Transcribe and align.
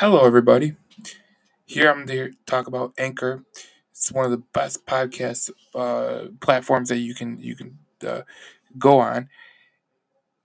Hello, 0.00 0.24
everybody. 0.24 0.76
Here 1.66 1.90
I'm 1.90 2.06
to 2.06 2.30
talk 2.46 2.68
about 2.68 2.92
Anchor. 2.98 3.42
It's 3.90 4.12
one 4.12 4.24
of 4.24 4.30
the 4.30 4.44
best 4.52 4.86
podcast 4.86 5.50
uh, 5.74 6.28
platforms 6.40 6.90
that 6.90 6.98
you 6.98 7.16
can 7.16 7.40
you 7.40 7.56
can 7.56 7.78
uh, 8.06 8.20
go 8.78 9.00
on. 9.00 9.28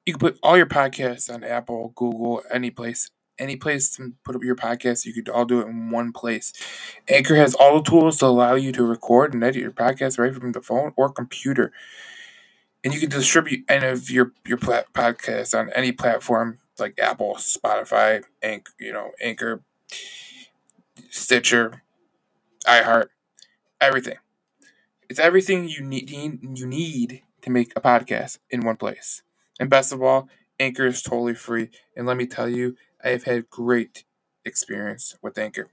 You 0.08 0.14
can 0.14 0.20
put 0.20 0.40
all 0.42 0.58
your 0.58 0.66
podcasts 0.66 1.32
on 1.32 1.44
Apple, 1.44 1.94
Google, 1.96 2.42
any 2.52 2.72
place, 2.72 3.12
any 3.38 3.56
place 3.56 3.96
to 3.98 4.14
put 4.26 4.36
up 4.36 4.44
your 4.44 4.56
podcast. 4.56 5.06
You 5.06 5.14
could 5.14 5.30
all 5.30 5.46
do 5.46 5.62
it 5.62 5.68
in 5.68 5.92
one 5.92 6.14
place. 6.14 6.52
Anchor 7.08 7.36
has 7.36 7.54
all 7.54 7.78
the 7.78 7.88
tools 7.88 8.18
to 8.18 8.26
allow 8.26 8.56
you 8.56 8.72
to 8.72 8.84
record 8.84 9.36
and 9.36 9.44
edit 9.44 9.62
your 9.62 9.70
podcast 9.70 10.18
right 10.18 10.34
from 10.34 10.54
the 10.54 10.64
phone 10.64 10.94
or 10.96 11.12
computer, 11.12 11.72
and 12.84 12.92
you 12.92 13.00
can 13.00 13.10
distribute 13.12 13.66
any 13.70 13.86
of 13.86 14.10
your 14.10 14.32
your 14.48 14.58
plat- 14.58 14.92
podcasts 14.94 15.56
on 15.56 15.70
any 15.76 15.92
platform 15.92 16.58
like 16.80 17.00
Apple, 17.00 17.36
Spotify, 17.36 18.24
Anch- 18.42 18.68
you 18.80 18.94
know, 18.94 19.12
Anchor, 19.22 19.64
Stitcher, 21.10 21.84
iHeart, 22.68 23.08
everything. 23.82 24.18
It's 25.10 25.20
everything 25.20 25.68
you 25.70 25.82
need 25.84 26.10
you 26.12 26.68
need 26.68 27.24
to 27.42 27.50
make 27.50 27.74
a 27.76 27.82
podcast 27.82 28.40
in 28.50 28.62
one 28.62 28.78
place. 28.78 29.24
And 29.60 29.70
best 29.70 29.92
of 29.94 30.02
all, 30.02 30.30
Anchor 30.60 30.86
is 30.86 31.02
totally 31.02 31.36
free. 31.36 31.70
And 31.96 32.08
let 32.08 32.18
me 32.18 32.26
tell 32.28 32.50
you, 32.50 32.76
I 33.04 33.10
have 33.10 33.24
had 33.24 33.50
great 33.50 34.06
experience 34.46 35.16
with 35.22 35.38
Anchor. 35.38 35.70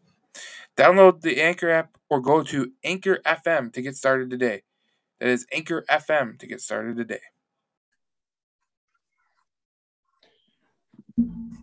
Download 0.76 1.20
the 1.22 1.40
Anchor 1.42 1.70
app 1.70 1.96
or 2.10 2.20
go 2.20 2.42
to 2.44 2.72
Anchor 2.84 3.18
FM 3.26 3.72
to 3.74 3.82
get 3.82 3.96
started 3.96 4.30
today. 4.30 4.62
That 5.20 5.28
is 5.30 5.46
Anchor 5.52 5.84
FM 5.90 6.38
to 6.38 6.46
get 6.46 6.60
started 6.60 6.96
today. 6.96 7.22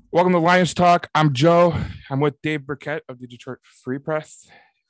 Welcome 0.10 0.32
to 0.32 0.40
Lions 0.40 0.74
Talk. 0.74 1.10
I'm 1.14 1.34
Joe. 1.34 1.76
I'm 2.10 2.22
with 2.22 2.42
Dave 2.42 2.66
Birkett 2.66 3.04
of 3.10 3.20
the 3.20 3.28
Detroit 3.28 3.58
Free 3.64 4.00
Press. 4.00 4.48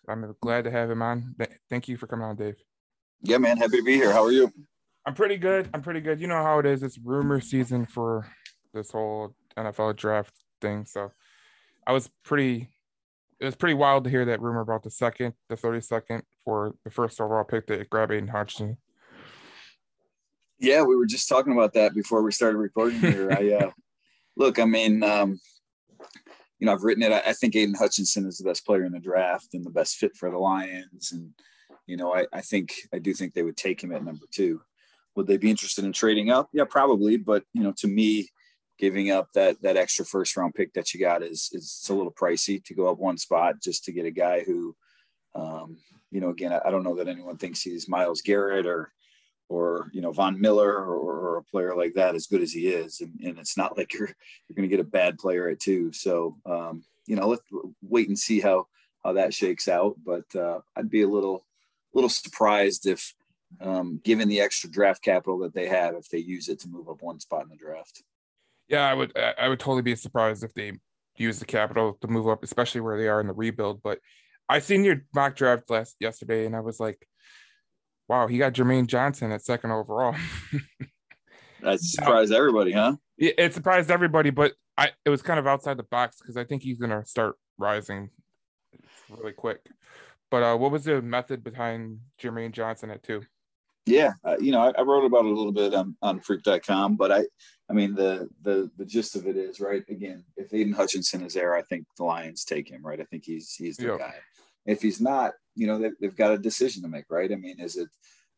I'm 0.08 0.36
glad 0.42 0.66
to 0.66 0.72
have 0.72 0.92
him 0.92 1.02
on. 1.02 1.36
Thank 1.72 1.88
you 1.88 1.98
for 1.98 2.06
coming 2.06 2.24
on, 2.24 2.36
Dave. 2.36 2.56
Yeah, 3.24 3.40
man. 3.40 3.58
Happy 3.58 3.78
to 3.78 3.84
be 3.84 3.96
here. 3.96 4.14
How 4.14 4.24
are 4.24 4.32
you? 4.32 4.54
I'm 5.08 5.16
pretty 5.16 5.38
good. 5.38 5.70
I'm 5.74 5.82
pretty 5.82 6.02
good. 6.02 6.22
You 6.22 6.28
know 6.28 6.44
how 6.44 6.60
it 6.60 6.68
is. 6.68 6.84
It's 6.84 7.00
rumor 7.00 7.42
season 7.42 7.88
for 7.88 8.28
this 8.76 8.92
whole 8.92 9.34
NFL 9.58 9.96
draft 9.96 10.36
thing. 10.62 10.86
So 10.86 11.12
I 11.88 11.94
was 11.94 12.12
pretty 12.24 12.70
it 13.40 13.46
was 13.46 13.56
pretty 13.56 13.74
wild 13.74 14.04
to 14.04 14.12
hear 14.12 14.26
that 14.26 14.40
rumor 14.40 14.62
about 14.62 14.84
the 14.84 14.92
second, 14.92 15.34
the 15.50 15.56
32nd 15.56 16.22
for 16.46 16.76
the 16.84 16.92
first 16.92 17.20
overall 17.20 17.44
pick 17.44 17.66
that 17.68 17.90
grab 17.90 18.12
Aidan 18.12 18.28
Hutchinson. 18.28 18.78
Yeah, 20.60 20.84
we 20.84 20.96
were 20.96 21.08
just 21.08 21.28
talking 21.28 21.54
about 21.54 21.74
that 21.74 21.96
before 21.96 22.22
we 22.22 22.32
started 22.32 22.60
recording 22.60 23.00
here. 23.00 23.32
I 23.32 23.54
uh 23.54 23.72
look, 24.38 24.60
I 24.60 24.66
mean, 24.66 25.04
um, 25.04 25.40
you 26.60 26.66
know, 26.66 26.72
I've 26.72 26.84
written 26.84 27.04
it. 27.04 27.12
I, 27.12 27.30
I, 27.30 27.34
think 27.34 27.56
Aidan 27.56 27.76
Hutchinson 27.76 28.26
is 28.26 28.38
the 28.38 28.48
best 28.48 28.66
player 28.66 28.86
in 28.86 28.92
the 28.92 29.00
draft 29.00 29.54
and 29.54 29.66
the 29.66 29.72
best 29.72 29.98
fit 29.98 30.16
for 30.16 30.30
the 30.30 30.38
Lions. 30.38 31.12
And, 31.12 31.34
you 31.86 31.98
know, 31.98 32.14
I, 32.14 32.26
I 32.32 32.42
think, 32.42 32.74
I 32.94 33.00
do 33.00 33.14
think 33.14 33.34
they 33.34 33.44
would 33.44 33.58
take 33.58 33.84
him 33.84 33.92
at 33.92 34.04
number 34.04 34.26
two. 34.32 34.62
Would 35.16 35.28
they 35.28 35.38
be 35.38 35.50
interested 35.50 35.86
in 35.86 35.92
trading 35.92 36.30
up? 36.30 36.50
Yeah, 36.54 36.66
probably. 36.70 37.18
But, 37.18 37.44
you 37.54 37.64
know, 37.64 37.74
to 37.78 37.88
me, 37.88 38.30
giving 38.78 39.10
up 39.10 39.30
that, 39.34 39.62
that 39.64 39.78
extra 39.78 40.06
first 40.06 40.38
round 40.38 40.54
pick 40.54 40.74
that 40.74 40.94
you 40.94 41.00
got 41.00 41.24
is, 41.24 41.50
is 41.52 41.78
it's 41.80 41.90
a 41.90 41.96
little 41.96 42.14
pricey 42.14 42.64
to 42.64 42.76
go 42.76 42.88
up 42.88 43.00
one 43.00 43.18
spot 43.18 43.56
just 43.62 43.84
to 43.86 43.92
get 43.92 44.06
a 44.06 44.12
guy 44.12 44.44
who, 44.44 44.76
um, 45.34 45.78
you 46.12 46.22
know, 46.22 46.30
again, 46.30 46.54
I, 46.54 46.62
I 46.66 46.72
don't 46.72 46.84
know 46.84 46.96
that 46.96 47.08
anyone 47.08 47.38
thinks 47.38 47.62
he's 47.62 47.90
Myles 47.90 48.22
Garrett 48.22 48.68
or, 48.68 48.92
or 49.50 49.90
you 49.94 50.02
know 50.02 50.12
Von 50.12 50.40
Miller 50.40 50.72
or, 50.72 50.96
or, 50.96 51.38
a 51.38 51.44
player 51.44 51.76
like 51.76 51.94
that 51.94 52.16
as 52.16 52.28
good 52.28 52.42
as 52.42 52.52
he 52.52 52.68
is, 52.68 53.02
and, 53.02 53.20
and 53.24 53.38
it's 53.40 53.58
not 53.58 53.78
like 53.78 53.94
you're 53.94 54.08
you're 54.08 54.56
going 54.56 54.68
to 54.68 54.76
get 54.76 54.86
a 54.86 54.90
bad 54.90 55.18
player 55.18 55.48
at 55.50 55.60
two. 55.60 55.92
So 55.94 56.38
um, 56.46 56.84
you 57.06 57.16
know, 57.16 57.28
let's 57.28 57.44
wait 57.82 58.08
and 58.08 58.18
see 58.18 58.40
how 58.40 58.68
how 59.04 59.14
that 59.14 59.34
shakes 59.34 59.68
out. 59.68 59.96
But 60.06 60.36
uh, 60.36 60.60
I'd 60.76 60.90
be 60.90 61.02
a 61.02 61.08
little 61.08 61.46
little 61.94 62.10
surprised 62.10 62.86
if, 62.86 63.14
um, 63.62 64.00
given 64.04 64.28
the 64.28 64.42
extra 64.42 64.70
draft 64.70 65.02
capital 65.02 65.40
that 65.40 65.54
they 65.54 65.68
have, 65.68 65.96
if 65.96 66.10
they 66.10 66.20
use 66.20 66.50
it 66.50 66.60
to 66.60 66.70
move 66.70 66.90
up 66.90 67.02
one 67.02 67.20
spot 67.20 67.44
in 67.44 67.50
the 67.50 67.56
draft. 67.56 68.04
Yeah, 68.68 68.88
I 68.88 68.94
would 68.94 69.18
I 69.18 69.48
would 69.48 69.60
totally 69.60 69.82
be 69.82 69.96
surprised 69.96 70.44
if 70.44 70.54
they 70.54 70.74
use 71.16 71.40
the 71.40 71.46
capital 71.46 71.98
to 72.02 72.08
move 72.08 72.28
up, 72.28 72.44
especially 72.44 72.82
where 72.82 72.98
they 72.98 73.08
are 73.08 73.22
in 73.22 73.28
the 73.28 73.34
rebuild. 73.34 73.82
But 73.82 74.00
I 74.50 74.60
seen 74.60 74.84
your 74.84 75.04
mock 75.14 75.36
draft 75.36 75.70
last 75.70 75.96
yesterday, 76.00 76.46
and 76.46 76.56
I 76.56 76.60
was 76.60 76.80
like 76.80 77.08
wow, 78.08 78.28
he 78.28 78.38
got 78.38 78.54
Jermaine 78.54 78.88
Johnson 78.88 79.32
at 79.32 79.44
second 79.44 79.72
overall. 79.72 80.16
that 81.62 81.80
surprised 81.80 82.34
everybody, 82.34 82.72
huh? 82.72 82.96
It, 83.18 83.36
it 83.38 83.54
surprised 83.54 83.92
everybody, 83.92 84.30
but 84.30 84.54
I 84.78 84.92
it 85.06 85.10
was 85.10 85.22
kind 85.22 85.40
of 85.40 85.48
outside 85.48 85.78
the 85.78 85.84
box 85.84 86.18
because 86.20 86.38
I 86.38 86.44
think 86.44 86.64
he's 86.64 86.78
gonna 86.78 87.06
start 87.06 87.36
rising 87.58 88.10
really 89.10 89.34
quick. 89.34 89.66
But 90.30 90.44
uh, 90.44 90.58
what 90.58 90.72
was 90.72 90.84
the 90.84 91.02
method 91.02 91.44
behind 91.44 92.00
Jermaine 92.22 92.52
Johnson 92.52 92.92
at 92.92 93.04
two? 93.04 93.24
Yeah, 93.88 94.14
uh, 94.26 94.36
you 94.40 94.52
know, 94.52 94.60
I, 94.60 94.74
I, 94.78 94.82
wrote 94.82 95.06
about 95.06 95.24
it 95.24 95.32
a 95.32 95.34
little 95.34 95.54
bit 95.54 95.74
on, 95.74 95.96
on 96.02 96.20
freep.com, 96.20 96.98
but 96.98 97.10
I, 97.10 97.24
I 97.70 97.74
mean, 97.74 97.96
the, 97.96 98.28
the, 98.42 98.70
the 98.78 98.86
gist 98.86 99.16
of 99.16 99.28
it 99.28 99.38
is 99.38 99.62
right. 99.62 99.82
Again, 99.90 100.26
if 100.36 100.54
Aidan 100.54 100.74
Hutchinson 100.74 101.24
is 101.24 101.36
there, 101.36 101.56
I 101.56 101.62
think 101.62 101.86
the 101.98 102.04
Lions 102.04 102.44
take 102.44 102.70
him, 102.70 102.86
right? 102.86 103.00
I 103.00 103.06
think 103.06 103.24
he's, 103.26 103.56
he's 103.56 103.78
the 103.78 103.96
guy. 103.98 104.16
If 104.66 104.82
he's 104.82 105.00
not, 105.00 105.34
you 105.58 105.68
know, 105.68 105.80
they, 105.80 106.06
have 106.06 106.16
got 106.16 106.34
a 106.34 106.38
decision 106.38 106.84
to 106.84 106.88
make, 106.88 107.06
right? 107.10 107.32
I 107.32 107.36
mean, 107.36 107.60
is 107.60 107.78
it, 107.78 107.90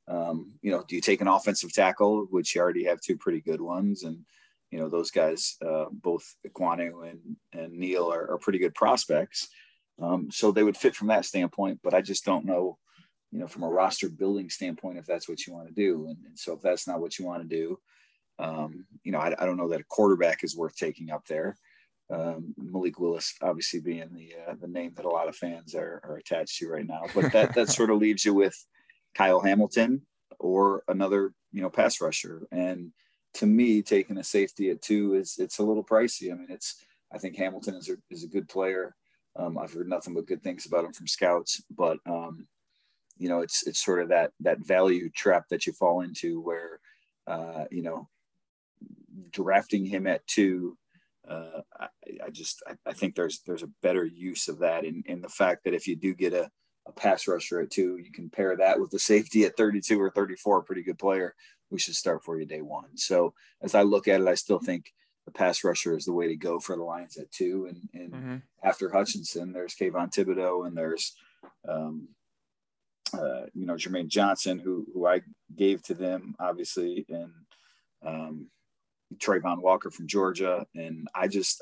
um, 0.07 0.53
you 0.61 0.71
know, 0.71 0.83
do 0.87 0.95
you 0.95 1.01
take 1.01 1.21
an 1.21 1.27
offensive 1.27 1.73
tackle, 1.73 2.27
which 2.31 2.55
you 2.55 2.61
already 2.61 2.85
have 2.85 3.01
two 3.01 3.17
pretty 3.17 3.41
good 3.41 3.61
ones, 3.61 4.03
and 4.03 4.25
you 4.71 4.79
know 4.79 4.89
those 4.89 5.11
guys, 5.11 5.57
uh, 5.65 5.85
both 5.91 6.35
Ekwonu 6.47 7.09
and 7.09 7.19
and 7.53 7.73
Neal, 7.73 8.11
are, 8.11 8.31
are 8.31 8.37
pretty 8.39 8.57
good 8.57 8.73
prospects, 8.73 9.49
um, 10.01 10.31
so 10.31 10.51
they 10.51 10.63
would 10.63 10.77
fit 10.77 10.95
from 10.95 11.09
that 11.09 11.25
standpoint. 11.25 11.79
But 11.83 11.93
I 11.93 12.01
just 12.01 12.25
don't 12.25 12.45
know, 12.45 12.77
you 13.31 13.39
know, 13.39 13.47
from 13.47 13.63
a 13.63 13.69
roster 13.69 14.09
building 14.09 14.49
standpoint, 14.49 14.97
if 14.97 15.05
that's 15.05 15.29
what 15.29 15.45
you 15.45 15.53
want 15.53 15.67
to 15.67 15.73
do, 15.73 16.07
and, 16.07 16.17
and 16.25 16.39
so 16.39 16.53
if 16.53 16.61
that's 16.61 16.87
not 16.87 17.01
what 17.01 17.19
you 17.19 17.25
want 17.25 17.47
to 17.47 17.55
do, 17.55 17.79
um, 18.39 18.85
you 19.03 19.11
know, 19.11 19.19
I, 19.19 19.35
I, 19.37 19.45
don't 19.45 19.57
know 19.57 19.67
that 19.69 19.81
a 19.81 19.85
quarterback 19.89 20.43
is 20.43 20.55
worth 20.55 20.75
taking 20.75 21.11
up 21.11 21.25
there. 21.27 21.57
Um, 22.11 22.55
Malik 22.57 22.99
Willis, 22.99 23.35
obviously 23.41 23.79
being 23.79 24.09
the 24.13 24.33
uh, 24.47 24.55
the 24.59 24.67
name 24.67 24.93
that 24.95 25.05
a 25.05 25.09
lot 25.09 25.27
of 25.27 25.35
fans 25.35 25.75
are, 25.75 26.01
are 26.03 26.17
attached 26.17 26.57
to 26.57 26.69
right 26.69 26.85
now, 26.85 27.03
but 27.13 27.31
that 27.33 27.53
that 27.55 27.69
sort 27.69 27.91
of 27.91 27.99
leaves 27.99 28.25
you 28.25 28.33
with 28.33 28.55
Kyle 29.13 29.39
Hamilton 29.39 30.01
or 30.39 30.83
another 30.87 31.33
you 31.51 31.61
know 31.61 31.69
pass 31.69 32.01
rusher. 32.01 32.47
And 32.51 32.91
to 33.35 33.45
me, 33.45 33.81
taking 33.81 34.17
a 34.17 34.23
safety 34.23 34.69
at 34.71 34.81
two 34.81 35.13
is 35.13 35.35
it's 35.37 35.59
a 35.59 35.63
little 35.63 35.83
pricey. 35.83 36.31
I 36.31 36.35
mean, 36.35 36.47
it's 36.49 36.83
I 37.13 37.17
think 37.17 37.35
Hamilton 37.35 37.75
is 37.75 37.89
a, 37.89 37.95
is 38.09 38.23
a 38.23 38.27
good 38.27 38.49
player. 38.49 38.95
Um, 39.35 39.57
I've 39.57 39.73
heard 39.73 39.87
nothing 39.87 40.13
but 40.13 40.25
good 40.25 40.43
things 40.43 40.65
about 40.65 40.85
him 40.85 40.93
from 40.93 41.07
scouts, 41.07 41.63
but 41.75 41.97
um, 42.05 42.47
you 43.17 43.29
know, 43.29 43.41
it's 43.41 43.67
it's 43.67 43.83
sort 43.83 44.01
of 44.01 44.09
that 44.09 44.31
that 44.39 44.59
value 44.59 45.09
trap 45.09 45.45
that 45.49 45.67
you 45.67 45.73
fall 45.73 46.01
into 46.01 46.41
where 46.41 46.79
uh, 47.27 47.65
you 47.69 47.83
know 47.83 48.07
drafting 49.31 49.85
him 49.85 50.07
at 50.07 50.25
two 50.27 50.77
uh, 51.29 51.61
I, 51.79 51.87
I, 52.25 52.29
just 52.31 52.63
I, 52.67 52.73
I, 52.87 52.93
think 52.93 53.15
there's 53.15 53.41
there's 53.45 53.63
a 53.63 53.69
better 53.81 54.03
use 54.03 54.47
of 54.47 54.59
that 54.59 54.83
in, 54.83 55.03
in 55.05 55.21
the 55.21 55.29
fact 55.29 55.63
that 55.63 55.73
if 55.73 55.87
you 55.87 55.95
do 55.95 56.13
get 56.13 56.33
a, 56.33 56.49
a 56.87 56.91
pass 56.91 57.27
rusher 57.27 57.61
at 57.61 57.71
two, 57.71 57.97
you 57.97 58.11
can 58.11 58.29
pair 58.29 58.55
that 58.57 58.79
with 58.79 58.89
the 58.89 58.99
safety 58.99 59.45
at 59.45 59.55
32 59.55 60.01
or 60.01 60.09
34, 60.09 60.59
a 60.59 60.63
pretty 60.63 60.83
good 60.83 60.97
player. 60.97 61.35
We 61.69 61.79
should 61.79 61.95
start 61.95 62.23
for 62.23 62.39
you 62.39 62.45
day 62.45 62.61
one. 62.61 62.97
So 62.97 63.33
as 63.61 63.75
I 63.75 63.83
look 63.83 64.07
at 64.07 64.21
it, 64.21 64.27
I 64.27 64.33
still 64.33 64.59
think 64.59 64.91
the 65.25 65.31
pass 65.31 65.63
rusher 65.63 65.95
is 65.95 66.05
the 66.05 66.13
way 66.13 66.27
to 66.27 66.35
go 66.35 66.59
for 66.59 66.75
the 66.75 66.83
Lions 66.83 67.17
at 67.17 67.31
two. 67.31 67.67
And, 67.69 67.89
and 67.93 68.11
mm-hmm. 68.11 68.35
after 68.63 68.89
Hutchinson, 68.89 69.53
there's 69.53 69.75
Kayvon 69.75 70.11
Thibodeaux 70.11 70.65
and 70.65 70.75
there's 70.75 71.15
um, 71.67 72.07
uh, 73.13 73.45
you 73.53 73.65
know 73.65 73.73
Jermaine 73.73 74.07
Johnson, 74.07 74.59
who 74.59 74.85
who 74.93 75.07
I 75.07 75.21
gave 75.55 75.81
to 75.83 75.93
them 75.93 76.35
obviously, 76.39 77.05
and 77.09 77.31
um, 78.05 78.47
Travon 79.15 79.61
Walker 79.61 79.91
from 79.91 80.07
Georgia. 80.07 80.65
And 80.75 81.07
I 81.15 81.27
just 81.27 81.61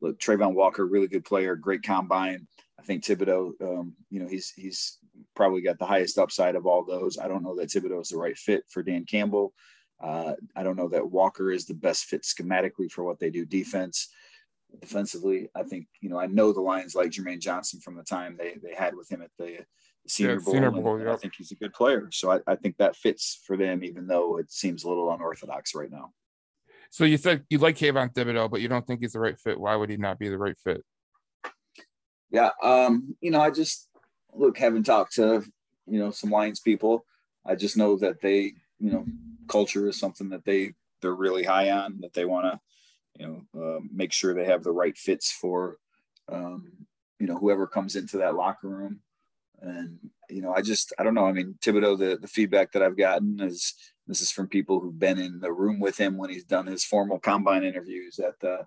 look, 0.00 0.18
Travon 0.18 0.54
Walker, 0.54 0.86
really 0.86 1.08
good 1.08 1.24
player, 1.24 1.56
great 1.56 1.82
combine. 1.82 2.46
I 2.78 2.82
think 2.82 3.04
Thibodeaux, 3.04 3.52
um, 3.62 3.94
you 4.10 4.20
know, 4.20 4.28
he's 4.28 4.50
he's 4.50 4.98
probably 5.34 5.62
got 5.62 5.78
the 5.78 5.86
highest 5.86 6.18
upside 6.18 6.56
of 6.56 6.66
all 6.66 6.84
those. 6.84 7.18
I 7.18 7.28
don't 7.28 7.42
know 7.42 7.56
that 7.56 7.70
Thibodeaux 7.70 8.02
is 8.02 8.08
the 8.08 8.18
right 8.18 8.36
fit 8.36 8.64
for 8.68 8.82
Dan 8.82 9.04
Campbell. 9.04 9.52
Uh, 10.02 10.34
I 10.56 10.62
don't 10.62 10.76
know 10.76 10.88
that 10.88 11.10
Walker 11.10 11.50
is 11.50 11.66
the 11.66 11.74
best 11.74 12.06
fit 12.06 12.22
schematically 12.22 12.90
for 12.90 13.04
what 13.04 13.18
they 13.20 13.30
do 13.30 13.44
defense. 13.44 14.08
Defensively, 14.80 15.48
I 15.54 15.62
think 15.62 15.86
you 16.00 16.10
know 16.10 16.18
I 16.18 16.26
know 16.26 16.52
the 16.52 16.60
Lions 16.60 16.96
like 16.96 17.10
Jermaine 17.10 17.40
Johnson 17.40 17.80
from 17.80 17.96
the 17.96 18.02
time 18.02 18.36
they 18.36 18.56
they 18.62 18.74
had 18.74 18.96
with 18.96 19.10
him 19.10 19.22
at 19.22 19.30
the 19.38 19.64
Senior 20.06 20.34
yeah, 20.34 20.38
Bowl. 20.40 20.54
Senior 20.54 20.70
Bowl 20.72 20.98
yep. 20.98 21.08
I 21.08 21.16
think 21.16 21.34
he's 21.36 21.52
a 21.52 21.56
good 21.56 21.72
player, 21.72 22.08
so 22.12 22.32
I, 22.32 22.40
I 22.46 22.56
think 22.56 22.76
that 22.76 22.96
fits 22.96 23.40
for 23.46 23.56
them, 23.56 23.84
even 23.84 24.06
though 24.06 24.38
it 24.38 24.50
seems 24.50 24.84
a 24.84 24.88
little 24.88 25.12
unorthodox 25.12 25.74
right 25.74 25.90
now. 25.90 26.12
So 26.94 27.02
you 27.02 27.16
said 27.16 27.42
you 27.50 27.58
like 27.58 27.76
Kayvon 27.76 28.14
Thibodeaux, 28.14 28.48
but 28.48 28.60
you 28.60 28.68
don't 28.68 28.86
think 28.86 29.00
he's 29.00 29.14
the 29.14 29.18
right 29.18 29.36
fit. 29.36 29.58
Why 29.58 29.74
would 29.74 29.90
he 29.90 29.96
not 29.96 30.16
be 30.16 30.28
the 30.28 30.38
right 30.38 30.56
fit? 30.62 30.84
Yeah, 32.30 32.50
um, 32.62 33.16
you 33.20 33.32
know, 33.32 33.40
I 33.40 33.50
just 33.50 33.88
look 34.32 34.56
having 34.56 34.84
talked 34.84 35.14
to 35.14 35.42
you 35.88 35.98
know 35.98 36.12
some 36.12 36.30
Lions 36.30 36.60
people. 36.60 37.04
I 37.44 37.56
just 37.56 37.76
know 37.76 37.96
that 37.96 38.20
they, 38.20 38.52
you 38.78 38.92
know, 38.92 39.04
culture 39.48 39.88
is 39.88 39.98
something 39.98 40.28
that 40.28 40.44
they 40.44 40.74
they're 41.02 41.16
really 41.16 41.42
high 41.42 41.72
on. 41.72 41.98
That 42.00 42.12
they 42.12 42.26
want 42.26 42.46
to, 42.46 42.60
you 43.18 43.26
know, 43.26 43.60
uh, 43.60 43.80
make 43.92 44.12
sure 44.12 44.32
they 44.32 44.44
have 44.44 44.62
the 44.62 44.70
right 44.70 44.96
fits 44.96 45.32
for 45.32 45.78
um, 46.28 46.86
you 47.18 47.26
know, 47.26 47.36
whoever 47.36 47.66
comes 47.66 47.96
into 47.96 48.18
that 48.18 48.36
locker 48.36 48.68
room. 48.68 49.00
And, 49.60 49.98
you 50.28 50.42
know, 50.42 50.52
I 50.52 50.60
just, 50.60 50.92
I 50.98 51.04
don't 51.04 51.14
know. 51.14 51.26
I 51.26 51.32
mean, 51.32 51.54
Thibodeaux, 51.60 51.98
the, 51.98 52.18
the 52.20 52.28
feedback 52.28 52.72
that 52.72 52.82
I've 52.82 52.96
gotten 52.96 53.40
is 53.40 53.74
this 54.06 54.20
is 54.20 54.30
from 54.30 54.48
people 54.48 54.80
who've 54.80 54.98
been 54.98 55.18
in 55.18 55.40
the 55.40 55.52
room 55.52 55.80
with 55.80 55.98
him 55.98 56.16
when 56.16 56.30
he's 56.30 56.44
done 56.44 56.66
his 56.66 56.84
formal 56.84 57.18
combine 57.18 57.64
interviews 57.64 58.18
at 58.18 58.38
the, 58.40 58.66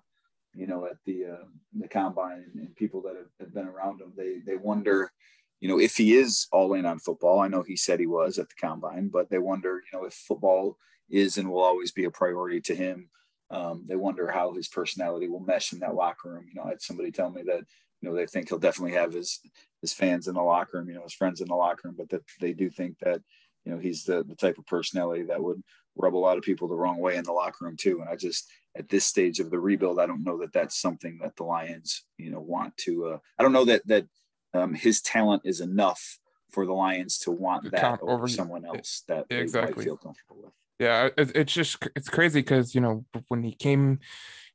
you 0.54 0.66
know, 0.66 0.86
at 0.86 0.96
the, 1.06 1.26
uh, 1.26 1.44
the 1.78 1.88
combine 1.88 2.44
and, 2.52 2.66
and 2.66 2.76
people 2.76 3.02
that 3.02 3.16
have, 3.16 3.30
have 3.40 3.54
been 3.54 3.66
around 3.66 4.00
him. 4.00 4.12
They, 4.16 4.38
they 4.44 4.56
wonder, 4.56 5.12
you 5.60 5.68
know, 5.68 5.78
if 5.78 5.96
he 5.96 6.16
is 6.16 6.48
all 6.52 6.74
in 6.74 6.86
on 6.86 6.98
football. 6.98 7.40
I 7.40 7.48
know 7.48 7.62
he 7.62 7.76
said 7.76 8.00
he 8.00 8.06
was 8.06 8.38
at 8.38 8.48
the 8.48 8.54
combine, 8.60 9.08
but 9.08 9.30
they 9.30 9.38
wonder, 9.38 9.82
you 9.92 9.98
know, 9.98 10.04
if 10.04 10.14
football 10.14 10.76
is 11.10 11.38
and 11.38 11.50
will 11.50 11.62
always 11.62 11.92
be 11.92 12.04
a 12.04 12.10
priority 12.10 12.60
to 12.62 12.74
him. 12.74 13.08
Um, 13.50 13.84
they 13.86 13.96
wonder 13.96 14.30
how 14.30 14.52
his 14.52 14.68
personality 14.68 15.26
will 15.28 15.40
mesh 15.40 15.72
in 15.72 15.78
that 15.80 15.94
locker 15.94 16.30
room. 16.30 16.46
You 16.48 16.54
know, 16.54 16.64
I 16.66 16.70
had 16.70 16.82
somebody 16.82 17.10
tell 17.10 17.30
me 17.30 17.42
that 17.46 17.62
you 18.00 18.08
know 18.08 18.14
they 18.14 18.26
think 18.26 18.48
he'll 18.48 18.58
definitely 18.58 18.92
have 18.92 19.12
his 19.12 19.40
his 19.80 19.92
fans 19.92 20.28
in 20.28 20.34
the 20.34 20.42
locker 20.42 20.78
room, 20.78 20.88
you 20.88 20.94
know, 20.94 21.02
his 21.02 21.14
friends 21.14 21.40
in 21.40 21.48
the 21.48 21.54
locker 21.54 21.88
room, 21.88 21.94
but 21.96 22.10
that 22.10 22.22
they 22.40 22.52
do 22.52 22.68
think 22.68 22.98
that 22.98 23.22
you 23.68 23.74
know 23.74 23.80
he's 23.80 24.04
the 24.04 24.24
the 24.24 24.34
type 24.34 24.56
of 24.56 24.66
personality 24.66 25.24
that 25.24 25.42
would 25.42 25.62
rub 25.94 26.14
a 26.14 26.16
lot 26.16 26.38
of 26.38 26.44
people 26.44 26.68
the 26.68 26.76
wrong 26.76 26.98
way 26.98 27.16
in 27.16 27.24
the 27.24 27.32
locker 27.32 27.66
room 27.66 27.76
too. 27.76 28.00
And 28.00 28.08
I 28.08 28.16
just 28.16 28.50
at 28.76 28.88
this 28.88 29.04
stage 29.04 29.40
of 29.40 29.50
the 29.50 29.58
rebuild, 29.58 30.00
I 30.00 30.06
don't 30.06 30.24
know 30.24 30.38
that 30.38 30.52
that's 30.52 30.80
something 30.80 31.18
that 31.22 31.36
the 31.36 31.44
Lions 31.44 32.04
you 32.16 32.30
know 32.30 32.40
want 32.40 32.76
to. 32.78 33.06
Uh, 33.06 33.18
I 33.38 33.42
don't 33.42 33.52
know 33.52 33.66
that 33.66 33.86
that 33.86 34.06
um, 34.54 34.72
his 34.72 35.02
talent 35.02 35.42
is 35.44 35.60
enough 35.60 36.18
for 36.50 36.64
the 36.64 36.72
Lions 36.72 37.18
to 37.18 37.30
want 37.30 37.70
that 37.72 38.00
over, 38.00 38.12
over 38.12 38.28
someone 38.28 38.64
else 38.64 39.02
that 39.06 39.26
exactly. 39.28 39.74
they 39.74 39.84
feel 39.84 39.98
comfortable 39.98 40.44
with 40.44 40.52
yeah 40.78 41.08
it's 41.18 41.52
just 41.52 41.76
it's 41.96 42.08
crazy 42.08 42.40
because 42.40 42.72
you 42.72 42.80
know 42.80 43.04
when 43.26 43.42
he 43.42 43.52
came 43.52 43.98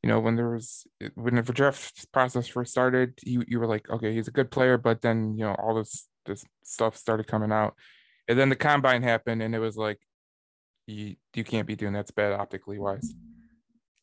you 0.01 0.07
know 0.07 0.21
when 0.21 0.37
there 0.37 0.51
was 0.51 0.87
when 1.15 1.35
the 1.35 1.41
draft 1.41 2.09
process 2.13 2.47
first 2.47 2.71
started 2.71 3.13
you 3.23 3.43
you 3.45 3.59
were 3.59 3.67
like 3.67 3.89
okay 3.89 4.13
he's 4.13 4.29
a 4.29 4.31
good 4.31 4.49
player 4.49 4.77
but 4.77 5.01
then 5.01 5.37
you 5.37 5.43
know 5.43 5.53
all 5.55 5.75
this 5.75 6.07
this 6.25 6.45
stuff 6.63 6.95
started 6.95 7.27
coming 7.27 7.51
out 7.51 7.75
and 8.27 8.37
then 8.37 8.49
the 8.49 8.55
combine 8.55 9.03
happened 9.03 9.41
and 9.41 9.53
it 9.55 9.59
was 9.59 9.77
like 9.77 9.99
you 10.87 11.15
you 11.33 11.43
can't 11.43 11.67
be 11.67 11.75
doing 11.75 11.93
that's 11.93 12.11
bad 12.11 12.33
optically 12.33 12.77
wise 12.77 13.13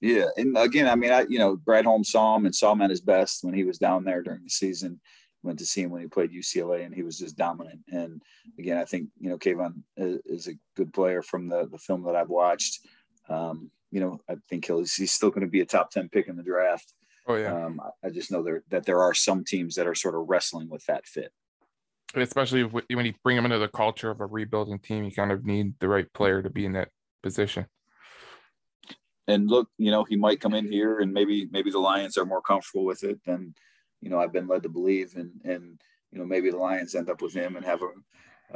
yeah 0.01 0.27
and 0.37 0.57
again 0.57 0.89
i 0.89 0.95
mean 0.95 1.13
i 1.13 1.27
you 1.29 1.39
know 1.39 1.57
brad 1.57 1.85
holmes 1.85 2.11
saw 2.11 2.37
him 2.37 2.47
and 2.47 2.55
saw 2.55 2.73
him 2.73 2.81
at 2.81 2.91
his 2.91 3.03
best 3.03 3.45
when 3.45 3.55
he 3.55 3.65
was 3.65 3.79
down 3.79 4.05
there 4.05 4.23
during 4.23 4.43
the 4.43 4.51
season 4.51 5.01
went 5.43 5.59
to 5.59 5.67
see 5.67 5.83
him 5.83 5.91
when 5.91 6.03
he 6.03 6.09
played 6.09 6.33
UCLA, 6.33 6.85
and 6.85 6.95
he 6.95 7.03
was 7.03 7.19
just 7.19 7.37
dominant. 7.37 7.81
And 7.91 8.23
again, 8.59 8.77
I 8.77 8.85
think 8.85 9.09
you 9.19 9.31
know 9.31 9.39
Kayvon 9.39 9.83
is 9.97 10.49
a 10.49 10.55
good 10.77 10.93
player 10.93 11.23
from 11.23 11.49
the 11.49 11.67
the 11.67 11.79
film 11.79 12.03
that 12.05 12.17
I've 12.17 12.29
watched. 12.29 12.81
Um, 13.29 13.71
you 13.91 14.01
know, 14.01 14.21
I 14.29 14.37
think 14.49 14.67
he'll 14.67 14.81
he's 14.81 15.13
still 15.13 15.31
going 15.31 15.43
to 15.43 15.51
be 15.51 15.61
a 15.61 15.67
top 15.67 15.91
ten 15.91 16.09
pick 16.09 16.29
in 16.29 16.37
the 16.37 16.43
draft. 16.43 16.93
Oh 17.27 17.37
yeah. 17.37 17.65
Um, 17.65 17.81
I 18.05 18.11
just 18.11 18.31
know 18.31 18.43
there 18.43 18.63
that 18.71 18.87
there 18.87 19.01
are 19.01 19.15
some 19.15 19.45
teams 19.45 19.75
that 19.77 19.87
are 19.87 19.95
sort 19.95 20.15
of 20.15 20.29
wrestling 20.29 20.69
with 20.69 20.85
that 20.87 21.07
fit. 21.07 21.33
Especially 22.15 22.63
when 22.63 23.07
you 23.07 23.15
bring 23.23 23.37
them 23.37 23.45
into 23.45 23.59
the 23.59 23.69
culture 23.69 24.11
of 24.11 24.21
a 24.21 24.27
rebuilding 24.27 24.81
team, 24.81 25.05
you 25.05 25.13
kind 25.13 25.31
of 25.31 25.45
need 25.45 25.75
the 25.79 25.89
right 25.89 26.13
player 26.13 26.43
to 26.43 26.51
be 26.51 26.65
in 26.65 26.73
that 26.73 26.89
position. 27.23 27.67
And 29.29 29.49
look, 29.49 29.69
you 29.79 29.93
know, 29.93 30.03
he 30.03 30.17
might 30.17 30.41
come 30.41 30.55
in 30.55 30.71
here, 30.71 30.99
and 30.99 31.13
maybe 31.13 31.49
maybe 31.53 31.71
the 31.71 31.79
Lions 31.79 32.19
are 32.19 32.25
more 32.25 32.43
comfortable 32.43 32.85
with 32.85 33.05
it 33.05 33.21
than 33.25 33.55
you 34.01 34.11
know 34.11 34.19
I've 34.19 34.33
been 34.33 34.49
led 34.49 34.65
to 34.65 34.69
believe, 34.69 35.15
and 35.15 35.31
and 35.45 35.81
you 36.11 36.19
know 36.19 36.25
maybe 36.25 36.51
the 36.51 36.57
Lions 36.57 36.97
end 36.97 37.09
up 37.09 37.23
with 37.23 37.33
him 37.33 37.55
and 37.55 37.65
have 37.65 37.83
a 37.83 37.91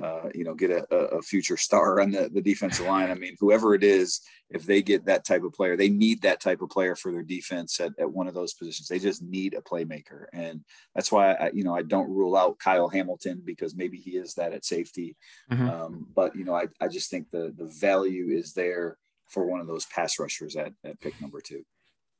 uh, 0.02 0.28
you 0.34 0.44
know, 0.44 0.54
get 0.54 0.70
a, 0.70 0.84
a, 0.92 1.22
future 1.22 1.56
star 1.56 2.00
on 2.00 2.10
the, 2.10 2.28
the 2.32 2.42
defensive 2.42 2.86
line. 2.86 3.10
I 3.10 3.14
mean, 3.14 3.36
whoever 3.38 3.74
it 3.74 3.84
is, 3.84 4.20
if 4.50 4.64
they 4.64 4.82
get 4.82 5.06
that 5.06 5.24
type 5.24 5.44
of 5.44 5.52
player, 5.52 5.76
they 5.76 5.88
need 5.88 6.22
that 6.22 6.40
type 6.40 6.62
of 6.62 6.70
player 6.70 6.96
for 6.96 7.12
their 7.12 7.22
defense 7.22 7.78
at, 7.78 7.92
at 7.98 8.10
one 8.10 8.26
of 8.26 8.34
those 8.34 8.54
positions. 8.54 8.88
They 8.88 8.98
just 8.98 9.22
need 9.22 9.54
a 9.54 9.60
playmaker. 9.60 10.24
And 10.32 10.64
that's 10.94 11.12
why, 11.12 11.34
I, 11.34 11.50
you 11.54 11.62
know, 11.62 11.76
I 11.76 11.82
don't 11.82 12.10
rule 12.10 12.36
out 12.36 12.58
Kyle 12.58 12.88
Hamilton 12.88 13.42
because 13.44 13.76
maybe 13.76 13.96
he 13.96 14.12
is 14.12 14.34
that 14.34 14.52
at 14.52 14.64
safety. 14.64 15.16
Mm-hmm. 15.52 15.68
Um, 15.68 16.06
but, 16.14 16.34
you 16.34 16.44
know, 16.44 16.54
I, 16.54 16.66
I 16.80 16.88
just 16.88 17.10
think 17.10 17.30
the, 17.30 17.54
the 17.56 17.66
value 17.66 18.36
is 18.36 18.52
there 18.52 18.98
for 19.28 19.46
one 19.46 19.60
of 19.60 19.68
those 19.68 19.86
pass 19.86 20.18
rushers 20.18 20.56
at, 20.56 20.72
at 20.84 21.00
pick 21.00 21.20
number 21.20 21.40
two. 21.40 21.62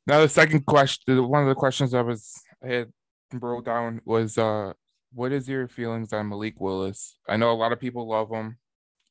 Now, 0.07 0.21
the 0.21 0.29
second 0.29 0.65
question, 0.67 1.29
one 1.29 1.43
of 1.43 1.49
the 1.49 1.55
questions 1.55 1.93
I 1.93 2.03
was, 2.03 2.33
I 2.63 2.69
had 2.69 2.93
wrote 3.33 3.65
down 3.65 4.01
was 4.05 4.39
uh 4.39 4.75
what 5.15 5.33
is 5.33 5.49
your 5.49 5.69
feelings 5.69 6.13
on 6.13 6.29
Malik 6.29 6.61
Willis? 6.61 7.17
I 7.29 7.37
know 7.37 7.53
a 7.53 7.55
lot 7.55 7.73
of 7.73 7.81
people 7.81 8.09
love 8.09 8.31
him. 8.31 8.59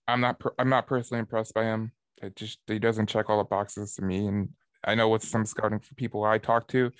I'm 0.07 0.19
not 0.19 0.39
per- 0.39 0.53
I'm 0.59 0.69
not 0.69 0.85
personally 0.85 1.19
impressed 1.19 1.53
by 1.53 1.63
him. 1.63 1.91
It 2.21 2.35
just 2.35 2.59
he 2.67 2.79
doesn't 2.79 3.07
check 3.07 3.29
all 3.29 3.37
the 3.37 3.45
boxes 3.45 3.95
to 3.95 4.01
me. 4.01 4.27
And 4.27 4.49
I 4.83 4.95
know 4.95 5.09
with 5.09 5.23
some 5.23 5.45
scouting 5.45 5.79
for 5.79 5.95
people 5.95 6.23
I 6.23 6.37
talk 6.37 6.67
to, 6.69 6.91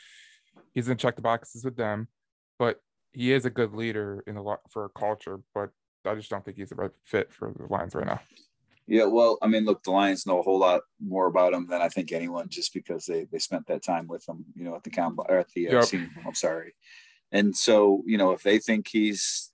he 0.74 0.82
doesn't 0.82 1.00
check 1.00 1.16
the 1.16 1.22
boxes 1.22 1.66
with 1.66 1.76
them, 1.76 2.08
but 2.58 2.80
he 3.12 3.34
is 3.34 3.46
a 3.46 3.50
good 3.50 3.74
leader 3.74 4.24
in 4.26 4.38
a 4.38 4.42
lot 4.42 4.60
for 4.70 4.86
a 4.86 4.90
culture. 4.90 5.40
But 5.54 5.72
I 6.06 6.16
just 6.16 6.30
don't 6.30 6.44
think 6.44 6.58
he's 6.58 6.70
the 6.70 6.76
right 6.76 6.92
fit 7.04 7.32
for 7.32 7.54
the 7.58 7.68
Lions 7.72 7.96
right 7.96 8.08
now. 8.08 8.22
Yeah, 8.86 9.06
well, 9.06 9.38
I 9.42 9.48
mean, 9.48 9.64
look, 9.64 9.84
the 9.84 9.92
Lions 9.92 10.26
know 10.26 10.40
a 10.40 10.44
whole 10.44 10.60
lot 10.60 10.82
more 11.00 11.28
about 11.28 11.54
him 11.54 11.68
than 11.70 11.82
I 11.82 11.88
think 11.88 12.12
anyone, 12.12 12.50
just 12.50 12.74
because 12.74 13.06
they 13.06 13.26
they 13.32 13.40
spent 13.40 13.68
that 13.68 13.84
time 13.84 14.08
with 14.08 14.28
him, 14.28 14.46
you 14.56 14.64
know, 14.64 14.76
at 14.76 14.84
the 14.84 14.90
combine 14.90 15.26
or 15.30 15.40
at 15.40 15.50
the 15.56 15.70
uh, 15.70 15.74
yep. 15.74 15.84
scene. 15.86 16.10
I'm 16.26 16.36
sorry, 16.36 16.74
and 17.34 17.56
so, 17.56 18.04
you 18.06 18.18
know, 18.18 18.32
if 18.32 18.44
they 18.44 18.60
think 18.60 18.88
he's, 18.88 19.52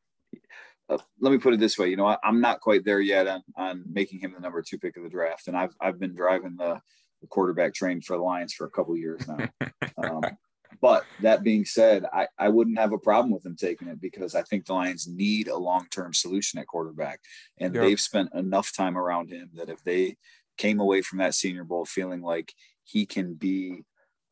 uh, 0.90 0.98
let 1.22 1.32
me 1.32 1.38
put 1.38 1.54
it 1.54 1.60
this 1.60 1.78
way, 1.78 1.88
you 1.88 1.96
know, 1.96 2.06
I, 2.06 2.18
am 2.24 2.42
not 2.42 2.60
quite 2.60 2.84
there 2.84 3.00
yet 3.00 3.26
on, 3.26 3.42
on 3.56 3.84
making 3.90 4.20
him 4.20 4.34
the 4.34 4.42
number 4.42 4.62
two 4.62 4.78
pick 4.78 4.98
of 4.98 5.04
the 5.04 5.10
draft. 5.10 5.48
And 5.48 5.56
I've, 5.56 5.74
I've 5.80 6.00
been 6.00 6.14
driving 6.14 6.58
the, 6.58 6.82
the 7.22 7.28
quarterback 7.28 7.74
train 7.74 8.02
for 8.02 8.18
the 8.18 8.24
Lions 8.24 8.54
for 8.54 8.66
a 8.66 8.70
couple 8.70 8.96
years 8.96 9.28
now. 9.28 9.48
Um, 10.02 10.22
but 10.82 11.04
that 11.22 11.44
being 11.44 11.66
said, 11.66 12.06
I, 12.14 12.28
I 12.38 12.48
wouldn't 12.48 12.80
have 12.80 12.94
a 12.94 12.98
problem 12.98 13.32
with 13.34 13.44
them 13.44 13.58
taking 13.58 13.90
it 13.90 14.00
because 14.00 14.34
I 14.34 14.44
think 14.44 14.66
the 14.66 14.74
Lions 14.74 15.10
need 15.10 15.50
a 15.50 15.58
long 15.58 15.88
term 15.92 16.14
solution 16.14 16.58
at 16.58 16.68
quarterback. 16.68 17.20
And 17.58 17.76
yep. 17.76 17.84
they've 17.84 18.00
spent 18.00 18.34
enough 18.34 18.74
time 18.74 18.98
around 18.98 19.30
him 19.30 19.50
that 19.56 19.68
if 19.68 19.84
they 19.84 20.16
came 20.58 20.80
away 20.80 21.02
from 21.02 21.20
that 21.20 21.34
senior 21.34 21.66
bowl 21.66 21.84
feeling 21.84 22.22
like 22.22 22.54
he 22.86 23.06
can 23.06 23.34
be 23.34 23.84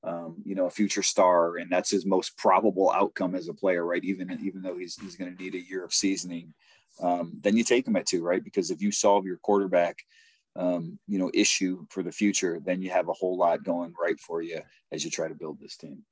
um, 0.03 0.37
you 0.45 0.55
know, 0.55 0.65
a 0.65 0.71
future 0.71 1.03
star, 1.03 1.57
and 1.57 1.71
that's 1.71 1.89
his 1.89 2.05
most 2.05 2.37
probable 2.37 2.91
outcome 2.91 3.35
as 3.35 3.47
a 3.47 3.53
player, 3.53 3.85
right? 3.85 4.03
Even 4.03 4.31
even 4.41 4.61
though 4.61 4.77
he's 4.77 4.95
he's 4.95 5.15
going 5.15 5.35
to 5.35 5.43
need 5.43 5.55
a 5.55 5.69
year 5.69 5.83
of 5.83 5.93
seasoning, 5.93 6.53
um, 7.01 7.33
then 7.41 7.57
you 7.57 7.63
take 7.63 7.87
him 7.87 7.95
at 7.95 8.05
two, 8.05 8.23
right? 8.23 8.43
Because 8.43 8.71
if 8.71 8.81
you 8.81 8.91
solve 8.91 9.25
your 9.25 9.37
quarterback, 9.37 9.97
um, 10.55 10.99
you 11.07 11.19
know, 11.19 11.31
issue 11.33 11.85
for 11.89 12.03
the 12.03 12.11
future, 12.11 12.59
then 12.63 12.81
you 12.81 12.89
have 12.89 13.09
a 13.09 13.13
whole 13.13 13.37
lot 13.37 13.63
going 13.63 13.93
right 14.01 14.19
for 14.19 14.41
you 14.41 14.61
as 14.91 15.03
you 15.03 15.11
try 15.11 15.27
to 15.27 15.35
build 15.35 15.59
this 15.59 15.77
team. 15.77 16.03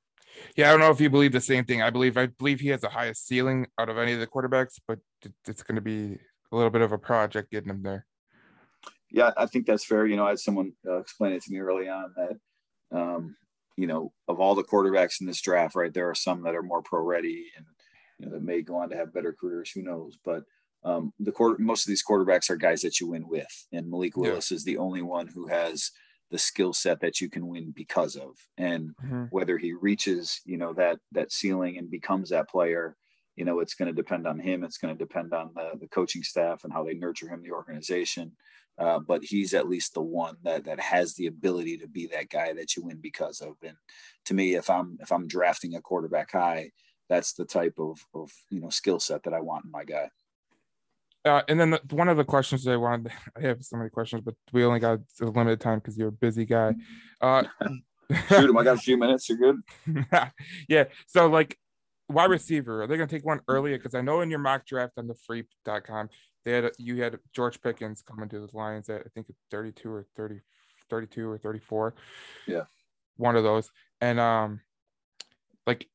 Yeah, 0.56 0.68
I 0.68 0.70
don't 0.72 0.80
know 0.80 0.90
if 0.90 1.00
you 1.00 1.08
believe 1.08 1.32
the 1.32 1.40
same 1.40 1.64
thing. 1.64 1.82
I 1.82 1.90
believe 1.90 2.16
I 2.16 2.26
believe 2.26 2.60
he 2.60 2.68
has 2.68 2.80
the 2.80 2.88
highest 2.88 3.26
ceiling 3.26 3.66
out 3.78 3.88
of 3.88 3.98
any 3.98 4.12
of 4.12 4.20
the 4.20 4.26
quarterbacks, 4.26 4.78
but 4.86 4.98
it's 5.46 5.62
going 5.62 5.76
to 5.76 5.80
be 5.80 6.18
a 6.52 6.56
little 6.56 6.70
bit 6.70 6.82
of 6.82 6.92
a 6.92 6.98
project 6.98 7.50
getting 7.50 7.70
him 7.70 7.82
there. 7.82 8.06
Yeah, 9.10 9.30
I 9.36 9.46
think 9.46 9.66
that's 9.66 9.84
fair. 9.84 10.06
You 10.06 10.16
know, 10.16 10.26
I 10.26 10.30
had 10.30 10.38
someone 10.38 10.72
uh, 10.86 10.98
explain 10.98 11.32
it 11.32 11.42
to 11.44 11.52
me 11.52 11.58
early 11.58 11.88
on 11.88 12.12
that 12.16 12.96
um, 12.96 13.36
you 13.76 13.86
know, 13.86 14.12
of 14.28 14.40
all 14.40 14.54
the 14.54 14.64
quarterbacks 14.64 15.20
in 15.20 15.26
this 15.26 15.40
draft, 15.40 15.74
right, 15.74 15.92
there 15.92 16.08
are 16.08 16.14
some 16.14 16.42
that 16.42 16.54
are 16.54 16.62
more 16.62 16.82
pro 16.82 17.02
ready 17.02 17.46
and 17.56 17.66
you 18.18 18.26
know 18.26 18.32
that 18.32 18.42
may 18.42 18.62
go 18.62 18.76
on 18.76 18.88
to 18.90 18.96
have 18.96 19.12
better 19.12 19.34
careers. 19.38 19.70
Who 19.70 19.82
knows? 19.82 20.18
But 20.24 20.44
um, 20.84 21.12
the 21.18 21.32
quarter, 21.32 21.56
most 21.58 21.84
of 21.84 21.88
these 21.88 22.04
quarterbacks 22.08 22.48
are 22.50 22.56
guys 22.56 22.82
that 22.82 23.00
you 23.00 23.08
win 23.08 23.28
with, 23.28 23.66
and 23.72 23.90
Malik 23.90 24.16
Willis 24.16 24.50
yeah. 24.50 24.56
is 24.56 24.64
the 24.64 24.78
only 24.78 25.02
one 25.02 25.28
who 25.28 25.46
has 25.48 25.90
the 26.30 26.38
skill 26.38 26.72
set 26.72 27.00
that 27.00 27.20
you 27.20 27.28
can 27.28 27.46
win 27.46 27.72
because 27.74 28.16
of. 28.16 28.30
And 28.58 28.90
mm-hmm. 29.04 29.24
whether 29.30 29.58
he 29.58 29.74
reaches, 29.74 30.40
you 30.44 30.56
know, 30.56 30.72
that 30.74 30.98
that 31.12 31.32
ceiling 31.32 31.76
and 31.78 31.90
becomes 31.90 32.30
that 32.30 32.48
player, 32.48 32.96
you 33.36 33.44
know, 33.44 33.60
it's 33.60 33.74
going 33.74 33.88
to 33.88 33.94
depend 33.94 34.26
on 34.26 34.38
him. 34.38 34.64
It's 34.64 34.78
going 34.78 34.96
to 34.96 34.98
depend 34.98 35.32
on 35.32 35.50
the, 35.54 35.72
the 35.78 35.88
coaching 35.88 36.22
staff 36.22 36.64
and 36.64 36.72
how 36.72 36.84
they 36.84 36.94
nurture 36.94 37.28
him, 37.28 37.42
the 37.42 37.52
organization. 37.52 38.32
Uh, 38.78 38.98
but 38.98 39.24
he's 39.24 39.54
at 39.54 39.68
least 39.68 39.94
the 39.94 40.02
one 40.02 40.36
that 40.42 40.64
that 40.64 40.78
has 40.78 41.14
the 41.14 41.26
ability 41.26 41.78
to 41.78 41.88
be 41.88 42.06
that 42.06 42.28
guy 42.28 42.52
that 42.52 42.76
you 42.76 42.84
win 42.84 42.98
because 43.00 43.40
of. 43.40 43.54
And 43.62 43.76
to 44.26 44.34
me, 44.34 44.54
if 44.54 44.68
I'm 44.68 44.98
if 45.00 45.10
I'm 45.10 45.26
drafting 45.26 45.74
a 45.74 45.80
quarterback 45.80 46.32
high, 46.32 46.70
that's 47.08 47.32
the 47.32 47.46
type 47.46 47.74
of 47.78 47.98
of 48.14 48.30
you 48.50 48.60
know 48.60 48.68
skill 48.68 49.00
set 49.00 49.22
that 49.22 49.34
I 49.34 49.40
want 49.40 49.64
in 49.64 49.70
my 49.70 49.84
guy. 49.84 50.10
Uh, 51.24 51.42
and 51.48 51.58
then 51.58 51.70
the, 51.70 51.80
one 51.90 52.08
of 52.08 52.16
the 52.16 52.24
questions 52.24 52.68
I 52.68 52.76
wanted, 52.76 53.12
I 53.36 53.40
have 53.40 53.64
so 53.64 53.76
many 53.76 53.90
questions, 53.90 54.22
but 54.24 54.34
we 54.52 54.64
only 54.64 54.78
got 54.78 55.00
a 55.20 55.24
limited 55.24 55.60
time 55.60 55.78
because 55.78 55.98
you're 55.98 56.08
a 56.08 56.12
busy 56.12 56.44
guy. 56.44 56.74
Uh, 57.20 57.44
Shoot 58.28 58.50
him! 58.50 58.56
I 58.56 58.62
got 58.62 58.76
a 58.76 58.80
few 58.80 58.96
minutes. 58.96 59.28
You're 59.28 59.38
good. 59.38 59.62
yeah. 60.68 60.84
So 61.06 61.26
like 61.28 61.58
wide 62.08 62.30
receiver, 62.30 62.82
are 62.82 62.86
they 62.86 62.96
going 62.96 63.08
to 63.08 63.14
take 63.14 63.24
one 63.24 63.40
earlier? 63.48 63.76
Because 63.76 63.94
I 63.94 64.00
know 64.00 64.20
in 64.20 64.30
your 64.30 64.38
mock 64.38 64.64
draft 64.64 64.94
on 64.96 65.06
the 65.06 65.14
freep.com, 65.14 66.08
they 66.46 66.52
had 66.52 66.70
you 66.78 67.02
had 67.02 67.18
George 67.34 67.60
Pickens 67.60 68.02
coming 68.02 68.28
to 68.28 68.46
the 68.46 68.56
Lions 68.56 68.88
at 68.88 69.02
I 69.04 69.08
think 69.12 69.26
32 69.50 69.90
or 69.90 70.06
30, 70.16 70.40
32 70.88 71.28
or 71.28 71.38
34. 71.38 71.94
Yeah. 72.46 72.62
One 73.16 73.34
of 73.34 73.42
those. 73.42 73.68
And 74.00 74.20
um 74.20 74.60
like 75.66 75.88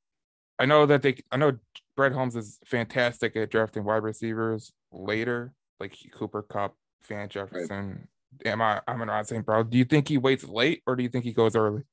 I 0.60 0.66
know 0.66 0.86
that 0.86 1.04
they 1.04 1.16
I 1.32 1.38
know 1.38 1.58
Brad 1.96 2.12
Holmes 2.12 2.36
is 2.36 2.60
fantastic 2.66 3.36
at 3.38 3.50
drafting 3.50 3.86
wide 3.86 4.04
receivers 4.04 4.74
later, 4.92 5.54
like 5.80 5.98
Cooper 6.12 6.42
Kupp, 6.42 6.76
Van 7.08 7.30
Jefferson. 7.30 8.08
Right. 8.44 8.52
Am 8.52 8.62
I 8.62 8.82
I'm 8.90 9.00
not 9.08 9.30
St. 9.30 9.46
bro. 9.46 9.64
Do 9.64 9.78
you 9.78 9.86
think 9.86 10.10
he 10.10 10.18
waits 10.18 10.44
late 10.44 10.84
or 10.86 10.98
do 10.98 11.04
you 11.04 11.10
think 11.10 11.24
he 11.24 11.32
goes 11.32 11.56
early? 11.56 11.84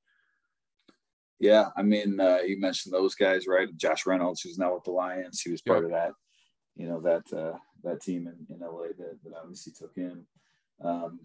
Yeah, 1.38 1.66
I 1.76 1.82
mean, 1.82 2.18
uh, 2.18 2.38
you 2.38 2.58
mentioned 2.58 2.92
those 2.92 3.14
guys, 3.14 3.46
right? 3.46 3.68
Josh 3.76 4.06
Reynolds, 4.06 4.40
who's 4.40 4.58
now 4.58 4.74
with 4.74 4.82
the 4.82 4.90
Lions, 4.90 5.40
he 5.40 5.52
was 5.52 5.62
part 5.62 5.84
of 5.84 5.92
that, 5.92 6.10
you 6.78 6.88
know, 6.88 7.00
that 7.00 7.24
uh, 7.36 7.58
that 7.82 8.00
team 8.00 8.28
in, 8.28 8.54
in 8.54 8.60
LA 8.60 8.88
that, 8.96 9.18
that 9.24 9.32
obviously 9.42 9.72
took 9.78 9.94
him. 9.94 10.26
Um, 10.82 11.20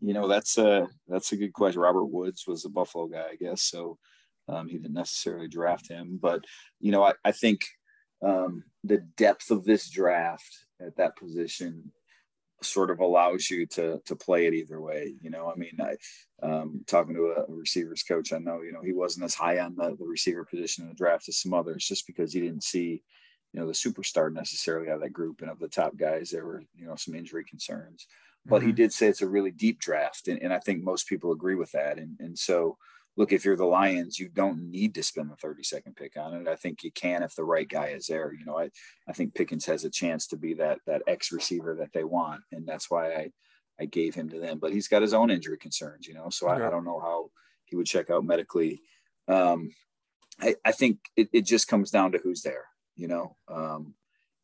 you 0.00 0.14
know, 0.14 0.28
that's 0.28 0.58
a 0.58 0.86
that's 1.08 1.32
a 1.32 1.36
good 1.36 1.52
question. 1.52 1.80
Robert 1.80 2.04
Woods 2.04 2.44
was 2.46 2.64
a 2.64 2.68
Buffalo 2.68 3.06
guy, 3.06 3.24
I 3.32 3.36
guess, 3.36 3.62
so 3.62 3.98
um, 4.48 4.68
he 4.68 4.76
didn't 4.76 4.92
necessarily 4.92 5.48
draft 5.48 5.90
him, 5.90 6.18
but 6.20 6.44
you 6.78 6.92
know, 6.92 7.02
I, 7.02 7.14
I 7.24 7.32
think 7.32 7.62
um, 8.24 8.64
the 8.84 8.98
depth 9.16 9.50
of 9.50 9.64
this 9.64 9.90
draft 9.90 10.66
at 10.80 10.96
that 10.96 11.16
position 11.16 11.90
sort 12.62 12.90
of 12.90 13.00
allows 13.00 13.50
you 13.50 13.66
to 13.66 14.00
to 14.04 14.14
play 14.14 14.46
it 14.46 14.54
either 14.54 14.80
way. 14.80 15.14
You 15.22 15.30
know, 15.30 15.50
I 15.50 15.56
mean, 15.56 15.78
I 15.80 15.96
um, 16.46 16.84
talking 16.86 17.14
to 17.14 17.34
a, 17.38 17.52
receivers 17.52 18.02
coach, 18.02 18.32
I 18.32 18.38
know 18.38 18.60
you 18.60 18.72
know 18.72 18.82
he 18.82 18.92
wasn't 18.92 19.24
as 19.24 19.34
high 19.34 19.58
on 19.58 19.74
the, 19.74 19.96
the 19.98 20.06
receiver 20.06 20.44
position 20.44 20.84
in 20.84 20.90
the 20.90 20.96
draft 20.96 21.28
as 21.28 21.38
some 21.38 21.54
others, 21.54 21.86
just 21.86 22.06
because 22.06 22.34
he 22.34 22.40
didn't 22.40 22.62
see 22.62 23.02
you 23.56 23.62
know 23.62 23.68
the 23.68 23.72
superstar 23.72 24.30
necessarily 24.30 24.90
out 24.90 24.96
of 24.96 25.00
that 25.00 25.14
group 25.14 25.40
and 25.40 25.50
of 25.50 25.58
the 25.58 25.68
top 25.68 25.96
guys. 25.96 26.28
There 26.28 26.44
were 26.44 26.62
you 26.74 26.86
know 26.86 26.96
some 26.96 27.14
injury 27.14 27.42
concerns, 27.42 28.06
but 28.44 28.58
mm-hmm. 28.58 28.66
he 28.66 28.72
did 28.72 28.92
say 28.92 29.06
it's 29.06 29.22
a 29.22 29.28
really 29.28 29.50
deep 29.50 29.80
draft, 29.80 30.28
and, 30.28 30.40
and 30.42 30.52
I 30.52 30.58
think 30.58 30.84
most 30.84 31.08
people 31.08 31.32
agree 31.32 31.54
with 31.54 31.72
that. 31.72 31.96
And 31.96 32.16
and 32.20 32.38
so 32.38 32.76
look, 33.16 33.32
if 33.32 33.46
you're 33.46 33.56
the 33.56 33.64
Lions, 33.64 34.18
you 34.18 34.28
don't 34.28 34.70
need 34.70 34.94
to 34.94 35.02
spend 35.02 35.30
the 35.30 35.36
32nd 35.36 35.96
pick 35.96 36.18
on 36.18 36.34
it. 36.34 36.46
I 36.46 36.54
think 36.54 36.84
you 36.84 36.92
can 36.92 37.22
if 37.22 37.34
the 37.34 37.44
right 37.44 37.66
guy 37.66 37.86
is 37.86 38.08
there. 38.08 38.34
You 38.38 38.44
know, 38.44 38.58
I, 38.58 38.68
I 39.08 39.14
think 39.14 39.34
Pickens 39.34 39.64
has 39.64 39.86
a 39.86 39.90
chance 39.90 40.26
to 40.28 40.36
be 40.36 40.52
that 40.54 40.80
that 40.86 41.00
X 41.06 41.32
receiver 41.32 41.74
that 41.76 41.94
they 41.94 42.04
want, 42.04 42.42
and 42.52 42.68
that's 42.68 42.90
why 42.90 43.14
I 43.14 43.30
I 43.80 43.86
gave 43.86 44.14
him 44.14 44.28
to 44.28 44.38
them. 44.38 44.58
But 44.58 44.74
he's 44.74 44.88
got 44.88 45.00
his 45.00 45.14
own 45.14 45.30
injury 45.30 45.56
concerns, 45.56 46.06
you 46.06 46.12
know, 46.12 46.28
so 46.28 46.46
I, 46.46 46.66
I 46.66 46.70
don't 46.70 46.84
know 46.84 47.00
how 47.00 47.30
he 47.64 47.76
would 47.76 47.86
check 47.86 48.10
out 48.10 48.22
medically. 48.22 48.82
Um, 49.28 49.70
I, 50.40 50.56
I 50.62 50.72
think 50.72 50.98
it, 51.16 51.30
it 51.32 51.46
just 51.46 51.68
comes 51.68 51.90
down 51.90 52.12
to 52.12 52.18
who's 52.18 52.42
there, 52.42 52.66
you 52.96 53.08
know. 53.08 53.36
Um, 53.48 53.94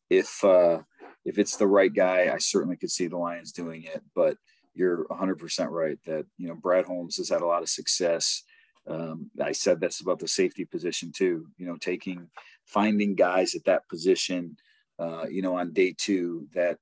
if 0.09 0.43
uh, 0.43 0.79
if 1.25 1.37
it's 1.39 1.57
the 1.57 1.67
right 1.67 1.93
guy, 1.93 2.31
I 2.33 2.37
certainly 2.37 2.77
could 2.77 2.91
see 2.91 3.07
the 3.07 3.17
Lions 3.17 3.51
doing 3.51 3.83
it, 3.83 4.03
but 4.15 4.37
you're 4.75 5.05
100% 5.05 5.69
right 5.69 5.99
that 6.05 6.25
you 6.37 6.47
know 6.47 6.55
Brad 6.55 6.85
Holmes 6.85 7.17
has 7.17 7.29
had 7.29 7.41
a 7.41 7.45
lot 7.45 7.61
of 7.61 7.69
success 7.69 8.43
um, 8.87 9.31
I 9.41 9.51
said 9.51 9.79
this 9.79 10.01
about 10.01 10.19
the 10.19 10.27
safety 10.27 10.65
position 10.65 11.11
too. 11.15 11.47
You 11.57 11.67
know, 11.67 11.77
taking 11.77 12.29
finding 12.65 13.15
guys 13.15 13.55
at 13.55 13.63
that 13.65 13.87
position, 13.87 14.57
uh, 14.99 15.25
you 15.29 15.41
know, 15.41 15.57
on 15.57 15.73
day 15.73 15.95
two 15.97 16.47
that 16.53 16.77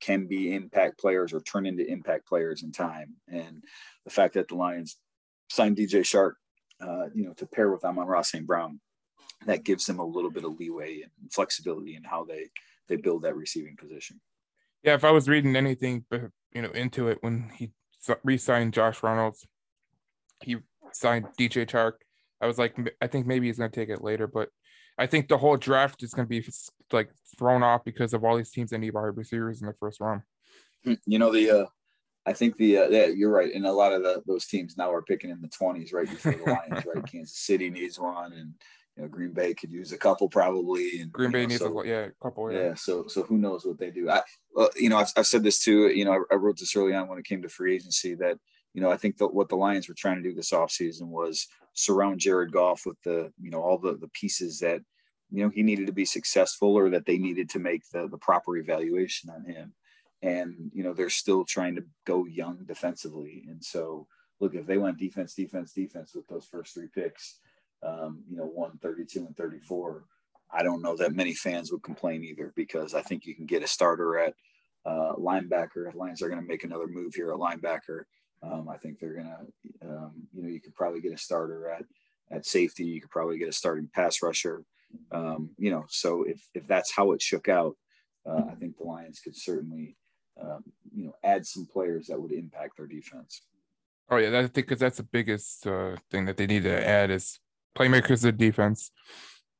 can 0.00 0.26
be 0.26 0.54
impact 0.54 0.98
players 0.98 1.32
or 1.32 1.40
turn 1.40 1.66
into 1.66 1.86
impact 1.90 2.28
players 2.28 2.62
in 2.62 2.72
time. 2.72 3.14
And 3.28 3.64
the 4.04 4.10
fact 4.10 4.34
that 4.34 4.48
the 4.48 4.54
Lions 4.54 4.98
signed 5.48 5.76
DJ 5.76 6.00
Chark, 6.00 6.32
uh, 6.80 7.08
you 7.14 7.24
know, 7.24 7.32
to 7.34 7.46
pair 7.46 7.70
with 7.70 7.84
Amon-Ra 7.84 8.20
St. 8.22 8.46
Brown, 8.46 8.80
that 9.44 9.64
gives 9.64 9.86
them 9.86 9.98
a 9.98 10.04
little 10.04 10.30
bit 10.30 10.44
of 10.44 10.58
leeway 10.58 11.02
and 11.02 11.32
flexibility 11.32 11.96
in 11.96 12.04
how 12.04 12.24
they 12.24 12.50
they 12.88 12.96
build 12.96 13.22
that 13.22 13.36
receiving 13.36 13.76
position. 13.76 14.20
Yeah, 14.82 14.94
if 14.94 15.04
I 15.04 15.10
was 15.10 15.28
reading 15.28 15.56
anything, 15.56 16.04
you 16.52 16.62
know, 16.62 16.70
into 16.70 17.08
it 17.08 17.18
when 17.20 17.50
he 17.54 17.72
re-signed 18.22 18.72
Josh 18.72 19.02
Reynolds, 19.02 19.46
he 20.42 20.58
signed 20.92 21.26
DJ 21.38 21.66
Chark. 21.66 21.94
I 22.40 22.46
was 22.46 22.58
like, 22.58 22.76
I 23.00 23.06
think 23.06 23.26
maybe 23.26 23.46
he's 23.46 23.58
going 23.58 23.70
to 23.70 23.74
take 23.74 23.88
it 23.88 24.04
later, 24.04 24.26
but 24.26 24.50
I 24.98 25.06
think 25.06 25.28
the 25.28 25.38
whole 25.38 25.56
draft 25.56 26.02
is 26.02 26.14
going 26.14 26.26
to 26.26 26.28
be 26.28 26.46
like 26.92 27.10
thrown 27.38 27.62
off 27.62 27.84
because 27.84 28.14
of 28.14 28.24
all 28.24 28.36
these 28.36 28.50
teams 28.50 28.70
that 28.70 28.78
need 28.78 28.94
wide 28.94 29.16
receivers 29.16 29.60
in 29.60 29.66
the 29.66 29.74
first 29.74 30.00
round. 30.00 30.22
Hmm, 30.84 30.94
you 31.04 31.18
know 31.18 31.32
the, 31.32 31.50
uh, 31.50 31.66
I 32.24 32.32
think 32.32 32.56
the 32.56 32.78
uh, 32.78 32.88
yeah, 32.88 33.06
you're 33.06 33.30
right, 33.30 33.52
and 33.54 33.66
a 33.66 33.72
lot 33.72 33.92
of 33.92 34.02
the, 34.02 34.22
those 34.26 34.46
teams 34.46 34.76
now 34.76 34.92
are 34.92 35.02
picking 35.02 35.30
in 35.30 35.40
the 35.40 35.48
20s 35.48 35.92
right 35.92 36.08
before 36.08 36.32
the 36.32 36.44
Lions. 36.44 36.86
right, 36.86 37.06
Kansas 37.10 37.38
City 37.38 37.70
needs 37.70 37.98
one, 37.98 38.32
and 38.32 38.54
you 38.96 39.02
know 39.02 39.08
Green 39.08 39.32
Bay 39.32 39.54
could 39.54 39.70
use 39.70 39.92
a 39.92 39.98
couple 39.98 40.28
probably. 40.28 41.00
And 41.00 41.12
Green 41.12 41.30
Bay 41.30 41.42
know, 41.42 41.48
needs 41.48 41.60
so, 41.60 41.80
a 41.80 41.86
yeah 41.86 42.06
a 42.06 42.10
couple. 42.22 42.50
Yeah. 42.52 42.58
yeah. 42.58 42.74
so 42.74 43.06
so 43.06 43.22
who 43.22 43.38
knows 43.38 43.64
what 43.64 43.78
they 43.78 43.90
do? 43.90 44.08
I 44.10 44.22
well, 44.54 44.70
you 44.76 44.88
know 44.88 44.98
I've, 44.98 45.12
I've 45.16 45.26
said 45.26 45.42
this 45.42 45.60
too. 45.60 45.88
You 45.88 46.04
know 46.04 46.12
I, 46.12 46.34
I 46.34 46.36
wrote 46.36 46.58
this 46.58 46.74
early 46.76 46.94
on 46.94 47.08
when 47.08 47.18
it 47.18 47.24
came 47.24 47.42
to 47.42 47.48
free 47.48 47.74
agency 47.74 48.14
that 48.14 48.38
you 48.76 48.82
know, 48.82 48.90
I 48.90 48.98
think 48.98 49.16
that 49.16 49.32
what 49.32 49.48
the 49.48 49.56
Lions 49.56 49.88
were 49.88 49.94
trying 49.94 50.16
to 50.16 50.22
do 50.22 50.34
this 50.34 50.50
offseason 50.50 51.08
was 51.08 51.48
surround 51.72 52.20
Jared 52.20 52.52
Goff 52.52 52.82
with 52.84 53.00
the, 53.04 53.32
you 53.40 53.50
know, 53.50 53.62
all 53.62 53.78
the, 53.78 53.96
the 53.96 54.08
pieces 54.08 54.58
that, 54.58 54.82
you 55.30 55.42
know, 55.42 55.48
he 55.48 55.62
needed 55.62 55.86
to 55.86 55.94
be 55.94 56.04
successful 56.04 56.74
or 56.76 56.90
that 56.90 57.06
they 57.06 57.16
needed 57.16 57.48
to 57.50 57.58
make 57.58 57.88
the, 57.90 58.06
the 58.06 58.18
proper 58.18 58.54
evaluation 58.58 59.30
on 59.30 59.46
him. 59.46 59.72
And, 60.20 60.70
you 60.74 60.84
know, 60.84 60.92
they're 60.92 61.08
still 61.08 61.46
trying 61.46 61.74
to 61.76 61.86
go 62.04 62.26
young 62.26 62.64
defensively. 62.66 63.46
And 63.48 63.64
so, 63.64 64.08
look, 64.40 64.54
if 64.54 64.66
they 64.66 64.76
went 64.76 64.98
defense, 64.98 65.32
defense, 65.32 65.72
defense 65.72 66.14
with 66.14 66.28
those 66.28 66.44
first 66.44 66.74
three 66.74 66.88
picks, 66.94 67.38
um, 67.82 68.22
you 68.28 68.36
know, 68.36 68.46
132 68.46 69.26
and 69.26 69.36
34, 69.36 70.04
I 70.52 70.62
don't 70.62 70.82
know 70.82 70.96
that 70.96 71.14
many 71.14 71.34
fans 71.34 71.72
would 71.72 71.82
complain 71.82 72.24
either 72.24 72.52
because 72.56 72.94
I 72.94 73.02
think 73.02 73.26
you 73.26 73.34
can 73.34 73.46
get 73.46 73.62
a 73.62 73.68
starter 73.68 74.18
at 74.18 74.34
uh, 74.84 75.14
linebacker. 75.16 75.94
Lions 75.94 76.22
are 76.22 76.28
going 76.28 76.40
to 76.40 76.46
make 76.46 76.64
another 76.64 76.86
move 76.86 77.14
here 77.14 77.32
at 77.32 77.38
linebacker. 77.38 78.04
Um, 78.42 78.68
I 78.68 78.76
think 78.76 78.98
they're 78.98 79.14
gonna, 79.14 79.38
um, 79.82 80.12
you 80.32 80.42
know, 80.42 80.48
you 80.48 80.60
could 80.60 80.74
probably 80.74 81.00
get 81.00 81.12
a 81.12 81.18
starter 81.18 81.70
at 81.70 81.84
at 82.30 82.46
safety. 82.46 82.84
You 82.84 83.00
could 83.00 83.10
probably 83.10 83.38
get 83.38 83.48
a 83.48 83.52
starting 83.52 83.88
pass 83.92 84.22
rusher. 84.22 84.62
Um, 85.10 85.50
you 85.58 85.70
know, 85.70 85.84
so 85.88 86.22
if 86.24 86.46
if 86.54 86.66
that's 86.66 86.92
how 86.92 87.12
it 87.12 87.22
shook 87.22 87.48
out, 87.48 87.76
uh, 88.26 88.42
I 88.50 88.54
think 88.54 88.76
the 88.76 88.84
Lions 88.84 89.20
could 89.20 89.36
certainly, 89.36 89.96
um, 90.40 90.64
you 90.94 91.06
know, 91.06 91.14
add 91.24 91.46
some 91.46 91.66
players 91.66 92.06
that 92.06 92.20
would 92.20 92.32
impact 92.32 92.76
their 92.76 92.86
defense. 92.86 93.42
Oh 94.10 94.18
yeah, 94.18 94.38
I 94.38 94.42
think 94.42 94.54
because 94.54 94.78
that's 94.78 94.98
the 94.98 95.02
biggest 95.02 95.66
uh, 95.66 95.96
thing 96.10 96.26
that 96.26 96.36
they 96.36 96.46
need 96.46 96.62
to 96.64 96.86
add 96.86 97.10
is 97.10 97.40
playmakers 97.76 98.24
of 98.24 98.36
defense. 98.36 98.90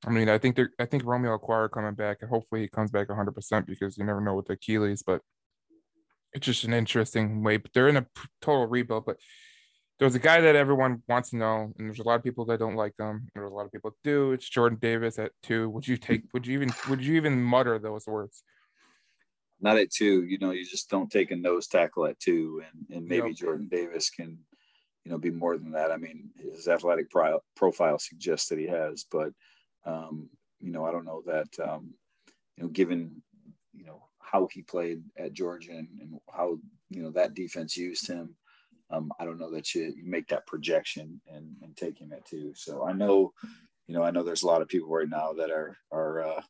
I 0.06 0.10
mean, 0.10 0.28
I 0.28 0.38
think 0.38 0.56
they're 0.56 0.70
I 0.78 0.86
think 0.86 1.04
Romeo 1.04 1.36
Okwara 1.36 1.70
coming 1.70 1.94
back, 1.94 2.18
and 2.20 2.30
hopefully 2.30 2.62
he 2.62 2.68
comes 2.68 2.90
back 2.90 3.08
100 3.08 3.32
percent 3.32 3.66
because 3.66 3.96
you 3.98 4.04
never 4.04 4.20
know 4.20 4.34
with 4.34 4.46
the 4.46 4.54
Achilles, 4.54 5.02
but 5.02 5.20
it's 6.32 6.46
just 6.46 6.64
an 6.64 6.74
interesting 6.74 7.42
way. 7.42 7.56
But 7.56 7.72
they're 7.72 7.88
in 7.88 7.96
a 7.96 8.06
total 8.40 8.66
rebuild. 8.66 9.06
But 9.06 9.16
there's 9.98 10.14
a 10.14 10.20
guy 10.20 10.40
that 10.42 10.56
everyone 10.56 11.02
wants 11.08 11.30
to 11.30 11.36
know, 11.36 11.72
and 11.78 11.88
there's 11.88 12.00
a 12.00 12.04
lot 12.04 12.16
of 12.16 12.22
people 12.22 12.44
that 12.46 12.58
don't 12.58 12.76
like 12.76 12.92
him. 12.98 13.28
There's 13.34 13.50
a 13.50 13.54
lot 13.54 13.64
of 13.64 13.72
people 13.72 13.96
do. 14.04 14.32
It's 14.32 14.48
Jordan 14.48 14.78
Davis 14.80 15.18
at 15.18 15.32
two. 15.42 15.70
Would 15.70 15.88
you 15.88 15.96
take? 15.96 16.22
Would 16.34 16.46
you 16.46 16.54
even? 16.54 16.72
Would 16.88 17.02
you 17.02 17.14
even 17.14 17.42
mutter 17.42 17.78
those 17.78 18.06
words? 18.06 18.42
Not 19.60 19.78
at 19.78 19.90
two. 19.90 20.24
You 20.24 20.38
know, 20.38 20.50
you 20.50 20.64
just 20.64 20.90
don't 20.90 21.10
take 21.10 21.30
a 21.30 21.36
nose 21.36 21.66
tackle 21.66 22.06
at 22.06 22.20
two, 22.20 22.62
and 22.66 22.96
and 22.98 23.08
maybe 23.08 23.32
Jordan 23.32 23.68
Davis 23.70 24.10
can, 24.10 24.38
you 25.06 25.12
know, 25.12 25.18
be 25.18 25.30
more 25.30 25.56
than 25.56 25.70
that. 25.70 25.92
I 25.92 25.98
mean, 25.98 26.30
his 26.36 26.66
athletic 26.66 27.10
pro- 27.10 27.38
profile 27.54 27.96
suggests 27.96 28.48
that 28.48 28.58
he 28.58 28.66
has, 28.66 29.06
but 29.08 29.30
um, 29.84 30.28
you 30.60 30.72
know, 30.72 30.84
I 30.84 30.90
don't 30.90 31.04
know 31.04 31.22
that. 31.26 31.46
Um, 31.64 31.94
you 32.56 32.64
know, 32.64 32.70
given 32.70 33.22
you 33.72 33.84
know 33.84 34.02
how 34.18 34.48
he 34.50 34.62
played 34.62 35.04
at 35.16 35.32
Georgia 35.32 35.70
and, 35.70 35.86
and 36.00 36.18
how 36.28 36.58
you 36.90 37.04
know 37.04 37.10
that 37.10 37.34
defense 37.34 37.76
used 37.76 38.08
him. 38.08 38.34
Um, 38.90 39.12
I 39.20 39.24
don't 39.24 39.38
know 39.38 39.52
that 39.52 39.76
you, 39.76 39.94
you 39.96 40.02
make 40.04 40.26
that 40.28 40.46
projection 40.48 41.20
and, 41.32 41.54
and 41.62 41.76
take 41.76 42.00
him 42.00 42.12
at 42.12 42.24
two. 42.24 42.52
So 42.56 42.84
I 42.84 42.92
know, 42.92 43.32
you 43.86 43.94
know, 43.94 44.02
I 44.02 44.10
know 44.10 44.24
there's 44.24 44.42
a 44.42 44.48
lot 44.48 44.62
of 44.62 44.66
people 44.66 44.88
right 44.88 45.08
now 45.08 45.34
that 45.34 45.50
are 45.50 45.76
are 45.92 46.24
uh, 46.24 46.42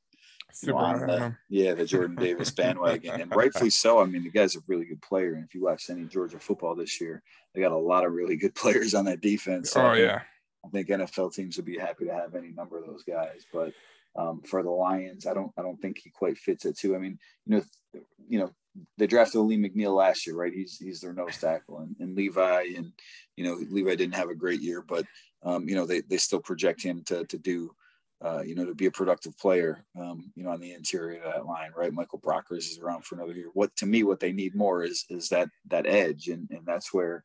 you 0.62 0.72
know, 0.72 0.78
on 0.78 1.00
the, 1.00 1.36
yeah 1.48 1.75
the 1.75 1.84
Jordan 1.84 2.16
Davis 2.16 2.50
bandwagon, 2.50 3.20
and 3.20 3.30
rightfully 3.36 3.70
so. 3.70 4.00
I 4.00 4.04
mean, 4.06 4.22
the 4.22 4.30
guy's 4.30 4.56
a 4.56 4.60
really 4.66 4.84
good 4.84 5.02
player, 5.02 5.34
and 5.34 5.44
if 5.44 5.54
you 5.54 5.62
watch 5.62 5.90
any 5.90 6.04
Georgia 6.04 6.38
football 6.38 6.75
this 6.75 7.00
year, 7.00 7.22
they 7.54 7.60
got 7.60 7.72
a 7.72 7.76
lot 7.76 8.04
of 8.04 8.12
really 8.12 8.36
good 8.36 8.54
players 8.56 8.94
on 8.94 9.04
that 9.06 9.20
defense. 9.20 9.70
So 9.70 9.86
oh 9.86 9.92
yeah, 9.94 10.22
I 10.64 10.68
think 10.68 10.88
NFL 10.88 11.34
teams 11.34 11.56
would 11.56 11.66
be 11.66 11.78
happy 11.78 12.06
to 12.06 12.14
have 12.14 12.34
any 12.34 12.48
number 12.48 12.78
of 12.78 12.86
those 12.86 13.04
guys, 13.04 13.46
but 13.52 13.72
um, 14.16 14.42
for 14.42 14.62
the 14.62 14.70
Lions. 14.70 15.26
I 15.26 15.34
don't 15.34 15.52
I 15.58 15.62
don't 15.62 15.80
think 15.80 15.98
he 15.98 16.10
quite 16.10 16.38
fits 16.38 16.64
it 16.64 16.78
too. 16.78 16.94
I 16.94 16.98
mean, 16.98 17.18
you 17.46 17.56
know, 17.56 18.00
you 18.28 18.38
know, 18.38 18.50
they 18.98 19.06
drafted 19.06 19.40
Alim 19.40 19.62
McNeill 19.62 19.96
last 19.96 20.26
year, 20.26 20.36
right? 20.36 20.52
He's 20.52 20.78
he's 20.78 21.00
their 21.00 21.12
nose 21.12 21.38
tackle, 21.38 21.80
and, 21.80 21.96
and 22.00 22.16
Levi, 22.16 22.66
and 22.76 22.92
you 23.36 23.44
know, 23.44 23.58
Levi 23.70 23.94
didn't 23.94 24.14
have 24.14 24.30
a 24.30 24.34
great 24.34 24.60
year, 24.60 24.82
but 24.82 25.04
um, 25.42 25.68
you 25.68 25.75
know, 25.75 25.86
they 25.86 26.00
they 26.00 26.16
still 26.16 26.40
project 26.40 26.82
him 26.82 27.02
to 27.04 27.25
to 27.26 27.38
do. 27.38 27.75
Uh, 28.25 28.40
you 28.40 28.54
know, 28.54 28.64
to 28.64 28.75
be 28.75 28.87
a 28.87 28.90
productive 28.90 29.37
player, 29.37 29.85
um, 30.00 30.32
you 30.35 30.42
know, 30.42 30.50
on 30.50 30.58
the 30.58 30.73
interior 30.73 31.23
of 31.23 31.35
that 31.35 31.44
line, 31.44 31.70
right? 31.76 31.92
Michael 31.92 32.18
Brockers 32.18 32.70
is 32.70 32.78
around 32.82 33.04
for 33.04 33.14
another 33.16 33.35
year. 33.35 33.50
What 33.52 33.76
to 33.76 33.87
me, 33.87 34.04
what 34.04 34.20
they 34.20 34.32
need 34.32 34.54
more 34.54 34.82
is 34.82 35.04
is 35.11 35.28
that 35.28 35.49
that 35.68 35.87
edge, 35.87 36.28
and 36.28 36.49
and 36.50 36.64
that's 36.64 36.94
where, 36.94 37.25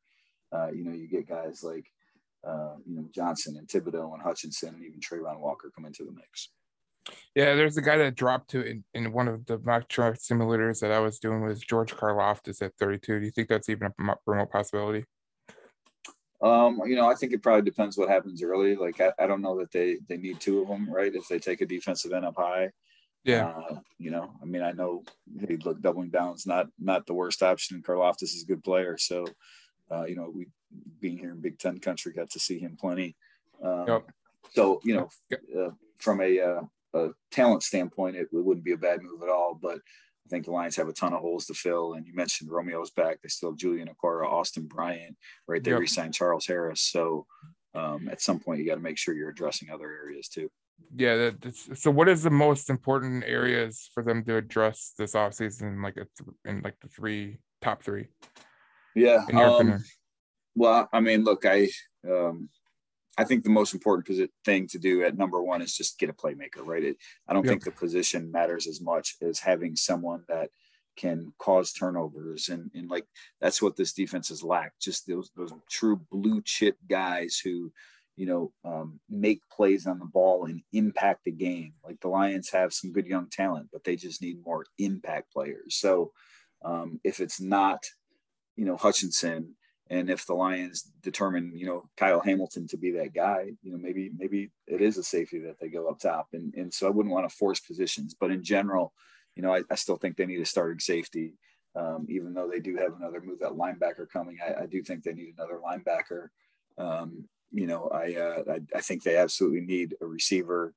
uh, 0.51 0.69
you 0.73 0.83
know, 0.83 0.91
you 0.91 1.07
get 1.07 1.29
guys 1.29 1.63
like, 1.63 1.85
uh, 2.45 2.75
you 2.85 2.97
know, 2.97 3.05
Johnson 3.15 3.55
and 3.57 3.69
Thibodeaux 3.69 4.13
and 4.13 4.21
Hutchinson 4.21 4.75
and 4.75 4.83
even 4.83 4.99
Travon 4.99 5.39
Walker 5.39 5.71
come 5.73 5.85
into 5.85 6.03
the 6.03 6.11
mix. 6.11 6.49
Yeah, 7.35 7.55
there's 7.55 7.77
a 7.77 7.81
guy 7.81 7.97
that 7.97 8.15
dropped 8.15 8.49
to 8.51 8.61
in, 8.61 8.83
in 8.93 9.11
one 9.11 9.27
of 9.27 9.45
the 9.45 9.59
mock 9.59 9.87
draft 9.87 10.19
simulators 10.19 10.81
that 10.81 10.91
I 10.91 10.99
was 10.99 11.19
doing 11.19 11.41
was 11.41 11.61
George 11.61 11.95
Karlaftis 11.95 12.61
at 12.61 12.75
32. 12.77 13.19
Do 13.19 13.25
you 13.25 13.31
think 13.31 13.47
that's 13.47 13.69
even 13.69 13.87
a 13.87 14.15
remote 14.25 14.51
possibility? 14.51 15.05
Um, 16.41 16.81
you 16.85 16.95
know, 16.95 17.07
I 17.07 17.15
think 17.15 17.33
it 17.33 17.43
probably 17.43 17.61
depends 17.61 17.97
what 17.97 18.09
happens 18.09 18.41
early. 18.41 18.75
Like, 18.75 18.99
I, 18.99 19.11
I 19.19 19.27
don't 19.27 19.41
know 19.41 19.57
that 19.59 19.71
they 19.71 19.97
they 20.07 20.17
need 20.17 20.39
two 20.39 20.61
of 20.61 20.67
them, 20.67 20.91
right? 20.91 21.13
If 21.13 21.27
they 21.27 21.39
take 21.39 21.61
a 21.61 21.65
defensive 21.65 22.13
end 22.13 22.25
up 22.25 22.35
high, 22.37 22.71
yeah. 23.23 23.49
Uh, 23.49 23.79
you 23.99 24.09
know, 24.09 24.31
I 24.41 24.45
mean, 24.45 24.63
I 24.63 24.71
know 24.71 25.03
hey, 25.39 25.57
look, 25.63 25.81
doubling 25.81 26.09
down 26.09 26.33
is 26.35 26.47
not 26.47 26.67
not 26.79 27.05
the 27.05 27.13
worst 27.13 27.43
option. 27.43 27.83
Karlaftis 27.83 28.23
is 28.23 28.43
a 28.43 28.47
good 28.47 28.63
player, 28.63 28.97
so 28.97 29.25
uh, 29.91 30.05
you 30.05 30.15
know, 30.15 30.31
we 30.33 30.47
being 30.99 31.17
here 31.17 31.31
in 31.31 31.41
Big 31.41 31.59
Ten 31.59 31.79
country 31.79 32.13
got 32.13 32.29
to 32.31 32.39
see 32.39 32.57
him 32.57 32.77
plenty. 32.79 33.15
Um, 33.63 33.85
yep. 33.87 34.05
So 34.53 34.79
you 34.83 34.95
know, 34.95 35.09
uh, 35.59 35.71
from 35.97 36.21
a, 36.21 36.39
uh, 36.39 36.61
a 36.93 37.09
talent 37.31 37.63
standpoint, 37.63 38.15
it, 38.15 38.21
it, 38.21 38.27
wouldn't 38.31 38.65
be 38.65 38.71
a 38.71 38.77
bad 38.77 39.01
move 39.03 39.21
at 39.21 39.29
all. 39.29 39.57
But 39.61 39.79
I 40.25 40.29
think 40.29 40.45
the 40.45 40.51
Lions 40.51 40.75
have 40.75 40.87
a 40.87 40.93
ton 40.93 41.13
of 41.13 41.21
holes 41.21 41.45
to 41.47 41.53
fill. 41.53 41.93
And 41.93 42.05
you 42.05 42.13
mentioned 42.13 42.49
Romeo's 42.49 42.91
back; 42.91 43.21
they 43.21 43.29
still 43.29 43.51
have 43.51 43.57
Julian 43.57 43.89
Okwara, 43.89 44.27
Austin 44.27 44.67
Bryant, 44.67 45.17
right? 45.47 45.63
They 45.63 45.71
yep. 45.71 45.79
re-signed 45.79 46.13
Charles 46.13 46.45
Harris. 46.45 46.81
So 46.81 47.25
um, 47.73 48.09
at 48.09 48.21
some 48.21 48.39
point, 48.39 48.59
you 48.59 48.65
got 48.65 48.75
to 48.75 48.81
make 48.81 48.97
sure 48.97 49.13
you're 49.13 49.29
addressing 49.29 49.69
other 49.69 49.89
areas 49.91 50.27
too. 50.27 50.49
Yeah. 50.95 51.31
so, 51.73 51.91
what 51.91 52.09
is 52.09 52.23
the 52.23 52.29
most 52.29 52.69
important 52.69 53.23
areas 53.25 53.89
for 53.93 54.03
them 54.03 54.23
to 54.25 54.35
address 54.37 54.93
this 54.97 55.13
offseason? 55.13 55.83
Like 55.83 55.97
a 55.97 56.05
th- 56.17 56.35
in 56.45 56.61
like 56.63 56.79
the 56.81 56.87
three 56.87 57.37
top 57.61 57.83
three. 57.83 58.07
Yeah. 58.95 59.23
Um, 59.33 59.83
well, 60.55 60.89
I 60.91 60.99
mean, 60.99 61.23
look, 61.23 61.45
I 61.45 61.69
um, 62.09 62.49
I 63.21 63.23
think 63.23 63.43
the 63.43 63.51
most 63.51 63.75
important 63.75 64.31
thing 64.43 64.67
to 64.69 64.79
do 64.79 65.03
at 65.03 65.15
number 65.15 65.43
one 65.43 65.61
is 65.61 65.77
just 65.77 65.99
get 65.99 66.09
a 66.09 66.13
playmaker, 66.13 66.65
right? 66.65 66.83
It, 66.83 66.97
I 67.27 67.33
don't 67.33 67.45
yep. 67.45 67.51
think 67.51 67.63
the 67.63 67.71
position 67.71 68.31
matters 68.31 68.65
as 68.65 68.81
much 68.81 69.15
as 69.21 69.37
having 69.37 69.75
someone 69.75 70.23
that 70.27 70.49
can 70.97 71.31
cause 71.37 71.71
turnovers 71.71 72.49
and, 72.49 72.71
and 72.73 72.89
like 72.89 73.05
that's 73.39 73.61
what 73.61 73.77
this 73.77 73.93
defense 73.93 74.29
has 74.29 74.43
lacked 74.43 74.81
just 74.81 75.07
those 75.07 75.31
those 75.37 75.53
true 75.69 76.01
blue 76.11 76.41
chip 76.43 76.75
guys 76.89 77.39
who 77.41 77.71
you 78.17 78.25
know 78.25 78.51
um, 78.65 78.99
make 79.09 79.41
plays 79.49 79.87
on 79.87 79.99
the 79.99 80.05
ball 80.05 80.45
and 80.45 80.61
impact 80.73 81.21
the 81.23 81.31
game 81.31 81.73
like 81.85 81.99
the 82.01 82.09
lions 82.09 82.49
have 82.49 82.73
some 82.73 82.91
good 82.91 83.07
young 83.07 83.29
talent 83.29 83.69
but 83.71 83.85
they 83.85 83.95
just 83.95 84.21
need 84.21 84.43
more 84.45 84.65
impact 84.79 85.31
players 85.31 85.75
so 85.75 86.11
um, 86.65 86.99
if 87.05 87.21
it's 87.21 87.39
not 87.39 87.85
you 88.57 88.65
know 88.65 88.75
hutchinson 88.75 89.55
and 89.91 90.09
if 90.09 90.25
the 90.25 90.33
Lions 90.33 90.89
determine, 91.03 91.51
you 91.53 91.65
know, 91.65 91.83
Kyle 91.97 92.21
Hamilton 92.21 92.65
to 92.69 92.77
be 92.77 92.91
that 92.91 93.13
guy, 93.13 93.51
you 93.61 93.71
know, 93.71 93.77
maybe 93.77 94.09
maybe 94.17 94.49
it 94.65 94.81
is 94.81 94.97
a 94.97 95.03
safety 95.03 95.39
that 95.39 95.59
they 95.59 95.67
go 95.67 95.89
up 95.89 95.99
top, 95.99 96.29
and 96.31 96.53
and 96.55 96.73
so 96.73 96.87
I 96.87 96.91
wouldn't 96.91 97.13
want 97.13 97.29
to 97.29 97.35
force 97.35 97.59
positions, 97.59 98.15
but 98.17 98.31
in 98.31 98.41
general, 98.41 98.93
you 99.35 99.43
know, 99.43 99.53
I, 99.53 99.63
I 99.69 99.75
still 99.75 99.97
think 99.97 100.15
they 100.15 100.25
need 100.25 100.39
a 100.39 100.45
starting 100.45 100.79
safety, 100.79 101.33
um, 101.75 102.07
even 102.09 102.33
though 102.33 102.49
they 102.49 102.61
do 102.61 102.77
have 102.77 102.93
another 102.97 103.21
move 103.21 103.41
at 103.41 103.51
linebacker 103.51 104.09
coming. 104.11 104.37
I, 104.41 104.63
I 104.63 104.65
do 104.65 104.81
think 104.81 105.03
they 105.03 105.13
need 105.13 105.33
another 105.37 105.59
linebacker. 105.63 106.29
Um, 106.77 107.27
you 107.51 107.67
know, 107.67 107.89
I, 107.89 108.15
uh, 108.15 108.43
I, 108.49 108.77
I 108.77 108.79
think 108.79 109.03
they 109.03 109.17
absolutely 109.17 109.61
need 109.61 109.95
a 109.99 110.05
receiver. 110.05 110.73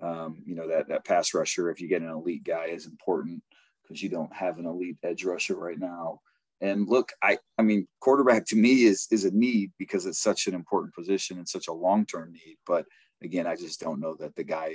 Um, 0.00 0.42
you 0.44 0.54
know 0.54 0.68
that 0.68 0.88
that 0.88 1.06
pass 1.06 1.32
rusher, 1.32 1.70
if 1.70 1.80
you 1.80 1.88
get 1.88 2.02
an 2.02 2.10
elite 2.10 2.44
guy, 2.44 2.66
is 2.66 2.84
important 2.84 3.42
because 3.82 4.02
you 4.02 4.10
don't 4.10 4.32
have 4.34 4.58
an 4.58 4.66
elite 4.66 4.98
edge 5.02 5.24
rusher 5.24 5.56
right 5.56 5.78
now. 5.78 6.20
And 6.60 6.88
look, 6.88 7.12
I 7.22 7.38
I 7.56 7.62
mean, 7.62 7.86
quarterback 8.00 8.46
to 8.46 8.56
me 8.56 8.84
is 8.84 9.06
is 9.10 9.24
a 9.24 9.30
need 9.30 9.72
because 9.78 10.06
it's 10.06 10.20
such 10.20 10.46
an 10.46 10.54
important 10.54 10.94
position 10.94 11.38
and 11.38 11.48
such 11.48 11.68
a 11.68 11.72
long 11.72 12.04
term 12.04 12.32
need. 12.32 12.56
But 12.66 12.86
again, 13.22 13.46
I 13.46 13.56
just 13.56 13.80
don't 13.80 14.00
know 14.00 14.16
that 14.18 14.34
the 14.34 14.44
guy 14.44 14.74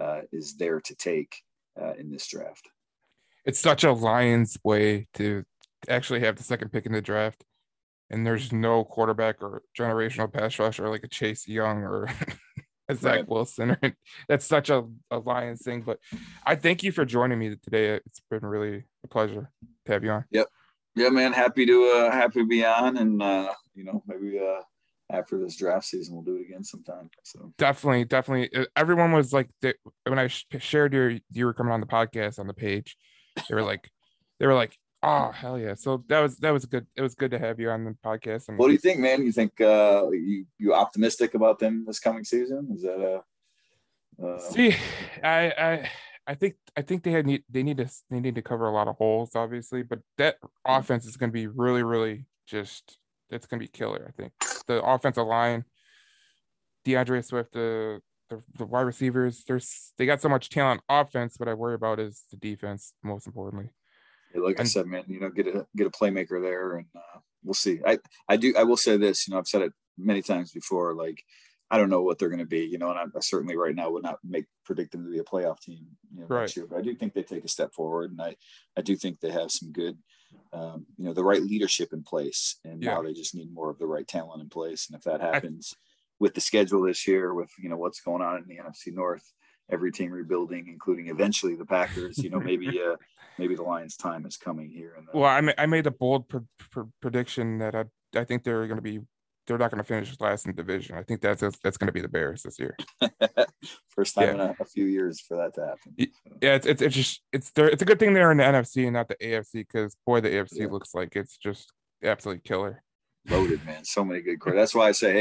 uh, 0.00 0.22
is 0.32 0.56
there 0.56 0.80
to 0.80 0.94
take 0.94 1.36
uh, 1.80 1.94
in 1.94 2.10
this 2.10 2.26
draft. 2.26 2.68
It's 3.44 3.60
such 3.60 3.84
a 3.84 3.92
Lions 3.92 4.58
way 4.64 5.06
to 5.14 5.44
actually 5.88 6.20
have 6.20 6.36
the 6.36 6.42
second 6.42 6.72
pick 6.72 6.86
in 6.86 6.92
the 6.92 7.02
draft, 7.02 7.44
and 8.10 8.26
there's 8.26 8.52
no 8.52 8.84
quarterback 8.84 9.42
or 9.42 9.62
generational 9.78 10.32
pass 10.32 10.58
rusher 10.58 10.88
like 10.88 11.04
a 11.04 11.08
Chase 11.08 11.48
Young 11.48 11.84
or 11.84 12.08
a 12.88 12.94
Zach 12.94 13.14
right. 13.14 13.28
Wilson. 13.28 13.76
That's 14.28 14.46
such 14.46 14.70
a, 14.70 14.84
a 15.10 15.18
Lions 15.18 15.62
thing. 15.62 15.82
But 15.82 15.98
I 16.44 16.56
thank 16.56 16.82
you 16.82 16.92
for 16.92 17.04
joining 17.04 17.38
me 17.38 17.56
today. 17.56 18.00
It's 18.06 18.20
been 18.30 18.44
really 18.44 18.84
a 19.04 19.08
pleasure 19.08 19.50
to 19.86 19.92
have 19.92 20.04
you 20.04 20.10
on. 20.10 20.24
Yep. 20.30 20.48
Yeah, 20.94 21.08
man. 21.08 21.32
Happy 21.32 21.66
to 21.66 21.84
uh, 21.84 22.10
happy 22.10 22.40
to 22.40 22.46
be 22.46 22.64
on, 22.64 22.96
and 22.96 23.20
uh, 23.20 23.52
you 23.74 23.84
know 23.84 24.02
maybe 24.06 24.38
uh, 24.38 24.62
after 25.10 25.38
this 25.38 25.56
draft 25.56 25.86
season 25.86 26.14
we'll 26.14 26.24
do 26.24 26.36
it 26.36 26.42
again 26.42 26.64
sometime. 26.64 27.10
So 27.24 27.52
definitely, 27.58 28.04
definitely. 28.04 28.54
Uh, 28.54 28.66
everyone 28.76 29.12
was 29.12 29.32
like, 29.32 29.48
they, 29.60 29.74
when 30.06 30.18
I 30.18 30.28
shared 30.28 30.94
your 30.94 31.18
you 31.32 31.46
were 31.46 31.54
coming 31.54 31.72
on 31.72 31.80
the 31.80 31.86
podcast 31.86 32.38
on 32.38 32.46
the 32.46 32.54
page, 32.54 32.96
they 33.48 33.54
were 33.54 33.62
like, 33.62 33.90
they 34.38 34.46
were 34.46 34.54
like, 34.54 34.78
oh 35.02 35.32
hell 35.32 35.58
yeah! 35.58 35.74
So 35.74 36.04
that 36.08 36.20
was 36.20 36.36
that 36.38 36.52
was 36.52 36.64
good. 36.64 36.86
It 36.96 37.02
was 37.02 37.14
good 37.16 37.32
to 37.32 37.38
have 37.38 37.58
you 37.58 37.70
on 37.70 37.84
the 37.84 37.96
podcast. 38.04 38.48
And 38.48 38.58
what 38.58 38.68
do 38.68 38.72
you 38.72 38.78
think, 38.78 39.00
man? 39.00 39.24
You 39.24 39.32
think 39.32 39.60
uh, 39.60 40.10
you 40.12 40.46
you 40.58 40.74
optimistic 40.74 41.34
about 41.34 41.58
them 41.58 41.84
this 41.86 41.98
coming 41.98 42.24
season? 42.24 42.68
Is 42.72 42.82
that 42.82 43.00
a 43.00 44.24
uh... 44.24 44.38
see? 44.38 44.76
I 45.22 45.52
I 45.58 45.90
I 46.26 46.34
think 46.34 46.54
I 46.76 46.82
think 46.82 47.02
they 47.02 47.12
had 47.12 47.26
need 47.26 47.44
they 47.50 47.62
need 47.62 47.78
to 47.78 47.88
they 48.10 48.20
need 48.20 48.34
to 48.36 48.42
cover 48.42 48.66
a 48.66 48.72
lot 48.72 48.88
of 48.88 48.96
holes, 48.96 49.34
obviously, 49.34 49.82
but 49.82 50.00
that 50.18 50.36
offense 50.64 51.06
is 51.06 51.16
going 51.16 51.30
to 51.30 51.34
be 51.34 51.46
really, 51.46 51.82
really 51.82 52.26
just 52.46 52.98
it's 53.30 53.46
going 53.46 53.60
to 53.60 53.64
be 53.64 53.68
killer. 53.68 54.06
I 54.08 54.12
think 54.12 54.32
the 54.66 54.82
offensive 54.82 55.26
line, 55.26 55.64
D'Andre 56.84 57.20
Swift, 57.22 57.52
the, 57.52 58.00
the 58.30 58.42
the 58.56 58.64
wide 58.64 58.82
receivers, 58.82 59.44
there's 59.46 59.92
they 59.98 60.06
got 60.06 60.22
so 60.22 60.28
much 60.28 60.48
talent 60.48 60.80
offense. 60.88 61.38
What 61.38 61.48
I 61.48 61.54
worry 61.54 61.74
about 61.74 62.00
is 62.00 62.24
the 62.30 62.36
defense, 62.36 62.94
most 63.02 63.26
importantly. 63.26 63.70
Yeah, 64.34 64.40
like 64.42 64.58
and, 64.58 64.66
I 64.66 64.68
said, 64.68 64.86
man, 64.86 65.04
you 65.06 65.20
know, 65.20 65.30
get 65.30 65.46
a 65.46 65.66
get 65.76 65.86
a 65.86 65.90
playmaker 65.90 66.40
there, 66.40 66.76
and 66.78 66.86
uh, 66.96 67.20
we'll 67.42 67.54
see. 67.54 67.80
I 67.86 67.98
I 68.28 68.36
do 68.36 68.54
I 68.56 68.62
will 68.64 68.78
say 68.78 68.96
this, 68.96 69.28
you 69.28 69.32
know, 69.32 69.38
I've 69.38 69.48
said 69.48 69.62
it 69.62 69.72
many 69.98 70.22
times 70.22 70.52
before, 70.52 70.94
like 70.94 71.22
I 71.74 71.76
don't 71.76 71.90
know 71.90 72.02
what 72.02 72.20
they're 72.20 72.28
going 72.28 72.38
to 72.38 72.46
be, 72.46 72.60
you 72.60 72.78
know, 72.78 72.90
and 72.90 72.98
I, 73.00 73.02
I, 73.02 73.20
certainly 73.20 73.56
right 73.56 73.74
now 73.74 73.90
would 73.90 74.04
not 74.04 74.20
make 74.22 74.44
predict 74.64 74.92
them 74.92 75.02
to 75.02 75.10
be 75.10 75.18
a 75.18 75.24
playoff 75.24 75.58
team, 75.58 75.84
you 76.14 76.20
know, 76.20 76.26
right. 76.28 76.56
year. 76.56 76.68
But 76.70 76.78
I 76.78 76.82
do 76.82 76.94
think 76.94 77.14
they 77.14 77.24
take 77.24 77.44
a 77.44 77.48
step 77.48 77.74
forward, 77.74 78.12
and 78.12 78.22
I 78.22 78.36
I 78.76 78.82
do 78.82 78.94
think 78.94 79.18
they 79.18 79.32
have 79.32 79.50
some 79.50 79.72
good, 79.72 79.98
um, 80.52 80.86
you 80.96 81.04
know, 81.04 81.12
the 81.12 81.24
right 81.24 81.42
leadership 81.42 81.92
in 81.92 82.04
place, 82.04 82.60
and 82.64 82.80
yeah. 82.80 82.94
now 82.94 83.02
they 83.02 83.12
just 83.12 83.34
need 83.34 83.52
more 83.52 83.70
of 83.70 83.80
the 83.80 83.88
right 83.88 84.06
talent 84.06 84.40
in 84.40 84.48
place. 84.48 84.88
And 84.88 84.96
if 84.96 85.02
that 85.02 85.20
happens 85.20 85.74
I, 85.74 85.78
with 86.20 86.34
the 86.34 86.40
schedule 86.40 86.82
this 86.82 87.08
year, 87.08 87.34
with 87.34 87.50
you 87.60 87.68
know 87.68 87.76
what's 87.76 88.00
going 88.00 88.22
on 88.22 88.36
in 88.36 88.46
the 88.46 88.62
NFC 88.62 88.94
North, 88.94 89.32
every 89.68 89.90
team 89.90 90.12
rebuilding, 90.12 90.68
including 90.68 91.08
eventually 91.08 91.56
the 91.56 91.66
Packers, 91.66 92.18
you 92.18 92.30
know, 92.30 92.38
maybe 92.50 92.68
uh, 92.68 92.94
maybe 93.36 93.56
the 93.56 93.64
Lions' 93.64 93.96
time 93.96 94.26
is 94.26 94.36
coming 94.36 94.70
here. 94.70 94.94
And 94.96 95.08
well, 95.12 95.24
I, 95.24 95.40
ma- 95.40 95.52
I 95.58 95.66
made 95.66 95.88
a 95.88 95.90
bold 95.90 96.28
pr- 96.28 96.38
pr- 96.70 96.82
prediction 97.00 97.58
that 97.58 97.74
I 97.74 97.86
I 98.14 98.22
think 98.22 98.44
they're 98.44 98.68
going 98.68 98.76
to 98.76 98.82
be 98.82 99.00
they're 99.46 99.58
not 99.58 99.70
going 99.70 99.82
to 99.82 99.86
finish 99.86 100.14
last 100.20 100.46
in 100.46 100.52
the 100.52 100.62
division. 100.62 100.96
I 100.96 101.02
think 101.02 101.20
that's 101.20 101.40
that's 101.40 101.76
going 101.76 101.86
to 101.86 101.92
be 101.92 102.00
the 102.00 102.08
Bears 102.08 102.42
this 102.42 102.58
year. 102.58 102.76
First 103.88 104.14
time 104.14 104.24
yeah. 104.24 104.34
in 104.34 104.40
a, 104.40 104.56
a, 104.58 104.64
few 104.64 104.86
years 104.86 105.20
for 105.20 105.36
that 105.36 105.54
to 105.54 105.66
happen. 105.66 106.14
Yeah, 106.40 106.54
it's, 106.54 106.66
it's 106.66 106.82
it's 106.82 106.94
just 106.94 107.22
it's 107.32 107.50
there. 107.52 107.68
It's 107.68 107.82
a 107.82 107.84
good 107.84 107.98
thing 107.98 108.14
they're 108.14 108.32
in 108.32 108.38
the 108.38 108.44
NFC 108.44 108.84
and 108.84 108.94
not 108.94 109.08
the 109.08 109.16
AFC 109.16 109.52
because 109.52 109.96
boy, 110.06 110.20
the 110.20 110.30
AFC 110.30 110.60
yeah. 110.60 110.66
looks 110.66 110.94
like 110.94 111.16
it's 111.16 111.36
just 111.36 111.72
absolutely 112.02 112.42
killer. 112.42 112.82
Loaded, 113.28 113.64
man. 113.64 113.84
So 113.84 114.04
many 114.04 114.20
good 114.20 114.38
quarterbacks. 114.38 114.54
That's 114.56 114.74
why 114.74 114.88
I 114.88 114.92
say, 114.92 115.12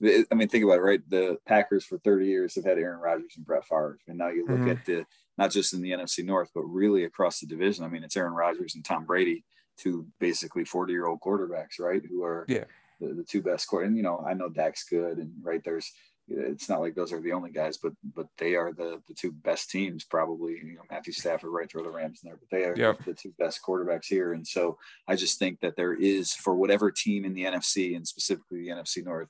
hey, 0.00 0.24
I 0.30 0.34
mean, 0.34 0.48
think 0.48 0.64
about 0.64 0.78
it, 0.78 0.82
right? 0.82 1.00
The 1.08 1.38
Packers 1.46 1.84
for 1.84 1.98
30 1.98 2.26
years 2.26 2.54
have 2.54 2.64
had 2.64 2.78
Aaron 2.78 3.00
Rodgers 3.00 3.34
and 3.36 3.46
Brett 3.46 3.66
Favre, 3.66 3.98
and 4.06 4.18
now 4.18 4.28
you 4.28 4.46
look 4.46 4.60
mm-hmm. 4.60 4.70
at 4.70 4.84
the 4.84 5.04
not 5.36 5.50
just 5.50 5.72
in 5.72 5.82
the 5.82 5.92
NFC 5.92 6.24
North, 6.24 6.50
but 6.54 6.62
really 6.62 7.04
across 7.04 7.40
the 7.40 7.46
division. 7.46 7.84
I 7.84 7.88
mean, 7.88 8.04
it's 8.04 8.16
Aaron 8.16 8.34
Rodgers 8.34 8.74
and 8.74 8.84
Tom 8.84 9.06
Brady, 9.06 9.44
two 9.76 10.06
basically 10.20 10.64
40 10.64 10.92
year 10.92 11.06
old 11.06 11.20
quarterbacks, 11.20 11.78
right? 11.80 12.02
Who 12.08 12.22
are 12.22 12.44
yeah 12.48 12.64
the, 13.00 13.14
the 13.14 13.24
two 13.24 13.42
best 13.42 13.68
core. 13.68 13.82
And 13.82 13.96
you 13.96 14.02
know, 14.02 14.24
I 14.26 14.34
know 14.34 14.48
Dak's 14.48 14.84
good, 14.84 15.18
and 15.18 15.32
right 15.42 15.62
there's 15.64 15.90
it's 16.30 16.68
not 16.68 16.80
like 16.80 16.94
those 16.94 17.12
are 17.12 17.20
the 17.20 17.32
only 17.32 17.50
guys, 17.50 17.78
but 17.78 17.92
but 18.14 18.26
they 18.36 18.54
are 18.54 18.72
the 18.72 19.00
the 19.08 19.14
two 19.14 19.32
best 19.32 19.70
teams 19.70 20.04
probably. 20.04 20.52
You 20.52 20.74
know, 20.74 20.82
Matthew 20.90 21.12
Stafford 21.12 21.50
right 21.50 21.70
throw 21.70 21.82
the 21.82 21.90
Rams 21.90 22.20
in 22.22 22.28
there, 22.28 22.38
but 22.38 22.50
they 22.50 22.64
are 22.64 22.76
yep. 22.76 23.04
the 23.04 23.14
two 23.14 23.32
best 23.38 23.60
quarterbacks 23.66 24.06
here. 24.06 24.34
And 24.34 24.46
so 24.46 24.78
I 25.06 25.16
just 25.16 25.38
think 25.38 25.60
that 25.60 25.76
there 25.76 25.94
is 25.94 26.34
for 26.34 26.54
whatever 26.54 26.90
team 26.90 27.24
in 27.24 27.34
the 27.34 27.44
NFC 27.44 27.96
and 27.96 28.06
specifically 28.06 28.62
the 28.62 28.68
NFC 28.68 29.04
North 29.04 29.28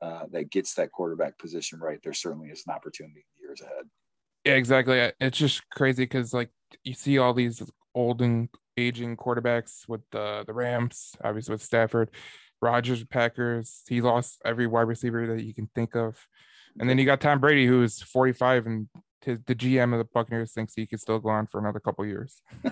uh, 0.00 0.24
that 0.32 0.50
gets 0.50 0.74
that 0.74 0.92
quarterback 0.92 1.38
position 1.38 1.78
right, 1.78 2.00
there 2.02 2.14
certainly 2.14 2.48
is 2.48 2.64
an 2.66 2.72
opportunity 2.72 3.26
years 3.40 3.60
ahead. 3.60 3.84
Yeah, 4.44 4.54
exactly. 4.54 5.12
It's 5.20 5.38
just 5.38 5.68
crazy 5.70 6.04
because 6.04 6.32
like 6.32 6.50
you 6.84 6.94
see 6.94 7.18
all 7.18 7.34
these 7.34 7.62
old 7.94 8.22
and 8.22 8.48
aging 8.76 9.16
quarterbacks 9.16 9.86
with 9.88 10.00
the 10.10 10.44
the 10.46 10.54
Rams, 10.54 11.14
obviously 11.22 11.52
with 11.52 11.62
Stafford, 11.62 12.10
Rodgers, 12.60 13.04
Packers. 13.04 13.82
He 13.88 14.00
lost 14.00 14.40
every 14.44 14.66
wide 14.66 14.82
receiver 14.82 15.26
that 15.34 15.44
you 15.44 15.54
can 15.54 15.68
think 15.74 15.94
of. 15.96 16.26
And 16.78 16.88
then 16.88 16.98
you 16.98 17.04
got 17.04 17.20
Tom 17.20 17.40
Brady, 17.40 17.66
who's 17.66 18.00
45, 18.00 18.66
and 18.66 18.88
his, 19.22 19.38
the 19.46 19.54
GM 19.54 19.92
of 19.92 19.98
the 19.98 20.04
Buccaneers 20.04 20.52
thinks 20.52 20.74
he 20.74 20.86
could 20.86 21.00
still 21.00 21.18
go 21.18 21.30
on 21.30 21.46
for 21.46 21.58
another 21.58 21.80
couple 21.80 22.06
years. 22.06 22.40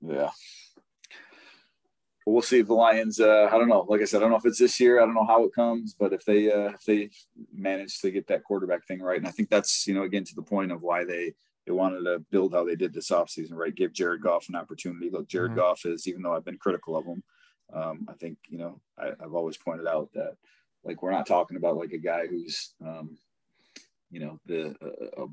yeah. 0.00 0.30
we'll 2.26 2.42
see 2.42 2.58
if 2.60 2.66
the 2.66 2.74
Lions. 2.74 3.18
Uh, 3.20 3.48
I 3.50 3.58
don't 3.58 3.68
know. 3.68 3.86
Like 3.88 4.02
I 4.02 4.04
said, 4.04 4.18
I 4.18 4.20
don't 4.20 4.30
know 4.30 4.36
if 4.36 4.46
it's 4.46 4.58
this 4.58 4.78
year. 4.78 5.00
I 5.00 5.04
don't 5.04 5.14
know 5.14 5.26
how 5.26 5.44
it 5.44 5.54
comes, 5.54 5.94
but 5.98 6.12
if 6.12 6.24
they 6.24 6.52
uh, 6.52 6.72
if 6.72 6.84
they 6.84 7.10
manage 7.52 8.00
to 8.00 8.10
get 8.10 8.26
that 8.28 8.44
quarterback 8.44 8.86
thing 8.86 9.00
right, 9.00 9.18
and 9.18 9.26
I 9.26 9.30
think 9.30 9.48
that's 9.48 9.86
you 9.86 9.94
know 9.94 10.02
again 10.02 10.24
to 10.24 10.34
the 10.34 10.42
point 10.42 10.70
of 10.70 10.82
why 10.82 11.04
they 11.04 11.32
they 11.66 11.72
wanted 11.72 12.04
to 12.04 12.20
build 12.30 12.52
how 12.52 12.64
they 12.64 12.76
did 12.76 12.92
this 12.92 13.10
offseason, 13.10 13.54
right? 13.54 13.74
Give 13.74 13.92
Jared 13.92 14.22
Goff 14.22 14.48
an 14.48 14.54
opportunity. 14.54 15.10
Look, 15.10 15.28
Jared 15.28 15.52
mm-hmm. 15.52 15.60
Goff 15.60 15.86
is 15.86 16.06
even 16.06 16.22
though 16.22 16.34
I've 16.34 16.44
been 16.44 16.58
critical 16.58 16.96
of 16.96 17.06
him 17.06 17.22
um, 17.72 18.06
I 18.08 18.14
think 18.14 18.38
you 18.48 18.58
know 18.58 18.80
I, 18.98 19.12
have 19.20 19.34
always 19.34 19.56
pointed 19.56 19.86
out 19.86 20.10
that 20.14 20.36
like 20.84 21.02
we're 21.02 21.10
not 21.10 21.26
talking 21.26 21.56
about 21.56 21.76
like 21.76 21.92
a 21.92 21.98
guy 21.98 22.26
who's 22.26 22.74
um, 22.84 23.18
you 24.10 24.20
know 24.20 24.38
the 24.46 24.74
a, 25.16 25.26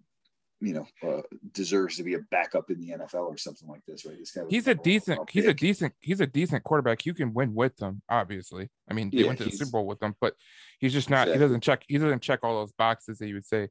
you 0.61 0.73
know, 0.73 0.87
uh, 1.07 1.21
deserves 1.51 1.97
to 1.97 2.03
be 2.03 2.13
a 2.13 2.19
backup 2.31 2.69
in 2.69 2.79
the 2.79 2.89
NFL 2.89 3.27
or 3.27 3.37
something 3.37 3.67
like 3.67 3.85
this, 3.85 4.05
right? 4.05 4.17
This 4.17 4.31
guy 4.31 4.43
he's 4.49 4.67
a 4.67 4.75
decent, 4.75 5.29
he's 5.29 5.45
a 5.45 5.53
decent, 5.53 5.93
he's 5.99 6.21
a 6.21 6.27
decent 6.27 6.63
quarterback. 6.63 7.05
You 7.05 7.13
can 7.13 7.33
win 7.33 7.53
with 7.53 7.75
them, 7.77 8.01
obviously. 8.09 8.69
I 8.89 8.93
mean, 8.93 9.09
they 9.09 9.19
yeah, 9.19 9.27
went 9.27 9.39
to 9.39 9.45
the 9.45 9.51
Super 9.51 9.71
Bowl 9.71 9.85
with 9.85 9.99
them, 9.99 10.15
but 10.21 10.33
he's 10.79 10.93
just 10.93 11.09
not. 11.09 11.27
Exactly. 11.27 11.33
He 11.33 11.39
doesn't 11.39 11.61
check. 11.61 11.83
He 11.87 11.97
doesn't 11.97 12.21
check 12.21 12.39
all 12.43 12.59
those 12.59 12.71
boxes 12.73 13.17
that 13.19 13.27
you 13.27 13.35
would 13.35 13.45
say. 13.45 13.67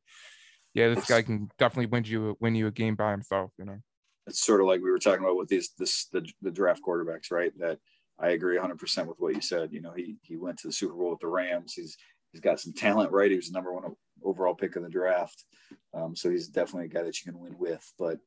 Yeah, 0.74 0.92
this 0.92 1.06
guy 1.06 1.22
can 1.22 1.48
definitely 1.58 1.86
win 1.86 2.04
you 2.04 2.36
win 2.40 2.54
you 2.54 2.66
a 2.66 2.70
game 2.70 2.96
by 2.96 3.12
himself. 3.12 3.50
You 3.58 3.64
know, 3.64 3.78
it's 4.26 4.44
sort 4.44 4.60
of 4.60 4.66
like 4.66 4.80
we 4.80 4.90
were 4.90 4.98
talking 4.98 5.24
about 5.24 5.36
with 5.36 5.48
these 5.48 5.70
this 5.78 6.06
the, 6.12 6.28
the 6.42 6.50
draft 6.50 6.82
quarterbacks, 6.86 7.30
right? 7.30 7.52
That 7.58 7.78
I 8.18 8.30
agree 8.30 8.54
100 8.54 8.78
percent 8.78 9.08
with 9.08 9.18
what 9.18 9.34
you 9.34 9.40
said. 9.40 9.72
You 9.72 9.80
know, 9.80 9.92
he 9.92 10.16
he 10.22 10.36
went 10.36 10.58
to 10.58 10.68
the 10.68 10.72
Super 10.72 10.94
Bowl 10.94 11.10
with 11.10 11.20
the 11.20 11.26
Rams. 11.26 11.74
He's 11.74 11.96
he's 12.32 12.40
got 12.40 12.60
some 12.60 12.72
talent, 12.72 13.12
right? 13.12 13.30
He 13.30 13.36
was 13.36 13.48
the 13.48 13.54
number 13.54 13.72
one 13.72 13.94
overall 14.22 14.54
pick 14.54 14.76
in 14.76 14.82
the 14.82 14.88
draft. 14.88 15.44
Um, 15.92 16.16
so 16.16 16.30
he's 16.30 16.48
definitely 16.48 16.86
a 16.86 16.88
guy 16.88 17.02
that 17.02 17.18
you 17.20 17.30
can 17.30 17.40
win 17.40 17.56
with. 17.58 17.92
But 17.98 18.18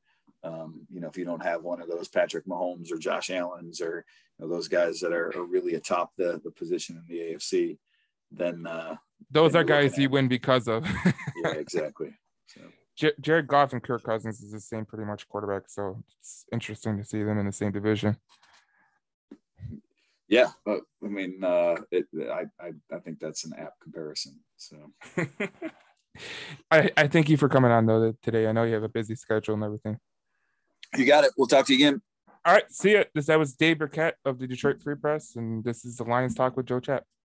um, 0.43 0.85
you 0.89 0.99
know, 1.01 1.07
if 1.07 1.17
you 1.17 1.25
don't 1.25 1.43
have 1.43 1.63
one 1.63 1.81
of 1.81 1.89
those 1.89 2.07
Patrick 2.07 2.45
Mahomes 2.45 2.91
or 2.91 2.97
Josh 2.97 3.29
Allen's 3.29 3.81
or 3.81 4.05
you 4.39 4.47
know, 4.47 4.53
those 4.53 4.67
guys 4.67 4.99
that 4.99 5.11
are, 5.11 5.35
are, 5.35 5.45
really 5.45 5.75
atop 5.75 6.11
the 6.17 6.39
the 6.43 6.51
position 6.51 6.97
in 6.97 7.03
the 7.07 7.33
AFC, 7.33 7.77
then 8.31 8.67
uh, 8.67 8.95
those 9.31 9.53
then 9.53 9.61
are 9.61 9.65
guys 9.65 9.97
you 9.97 10.09
win 10.09 10.27
because 10.27 10.67
of. 10.67 10.85
yeah, 11.43 11.53
exactly. 11.53 12.11
So. 12.47 12.61
J- 12.95 13.13
Jared 13.21 13.47
Goff 13.47 13.73
and 13.73 13.83
Kirk 13.83 14.03
Cousins 14.03 14.41
is 14.41 14.51
the 14.51 14.59
same 14.59 14.85
pretty 14.85 15.05
much 15.05 15.27
quarterback, 15.27 15.69
so 15.69 16.03
it's 16.19 16.45
interesting 16.51 16.97
to 16.97 17.03
see 17.03 17.23
them 17.23 17.37
in 17.37 17.45
the 17.45 17.51
same 17.51 17.71
division. 17.71 18.17
Yeah, 20.29 20.49
but 20.65 20.81
I 21.03 21.07
mean, 21.07 21.43
uh, 21.43 21.75
it, 21.91 22.05
I, 22.19 22.45
I 22.59 22.71
I 22.93 22.99
think 22.99 23.19
that's 23.19 23.45
an 23.45 23.53
apt 23.57 23.79
comparison. 23.81 24.39
So. 24.57 24.91
I, 26.71 26.89
I 26.97 27.07
thank 27.07 27.29
you 27.29 27.37
for 27.37 27.47
coming 27.47 27.71
on 27.71 27.85
though 27.85 28.13
today. 28.23 28.47
I 28.47 28.51
know 28.51 28.63
you 28.63 28.73
have 28.73 28.83
a 28.83 28.89
busy 28.89 29.15
schedule 29.15 29.53
and 29.53 29.63
everything. 29.63 29.99
You 30.95 31.05
got 31.05 31.23
it. 31.23 31.31
We'll 31.37 31.47
talk 31.47 31.67
to 31.67 31.75
you 31.75 31.87
again. 31.87 32.01
All 32.45 32.53
right. 32.53 32.71
See 32.71 32.91
you. 32.91 33.03
This 33.13 33.27
that 33.27 33.37
was 33.37 33.53
Dave 33.53 33.79
Birkett 33.79 34.15
of 34.25 34.39
the 34.39 34.47
Detroit 34.47 34.81
Free 34.81 34.95
Press, 34.95 35.35
and 35.35 35.63
this 35.63 35.85
is 35.85 35.97
the 35.97 36.05
Lions 36.05 36.33
Talk 36.33 36.55
with 36.55 36.65
Joe 36.65 36.79
Chat. 36.79 37.03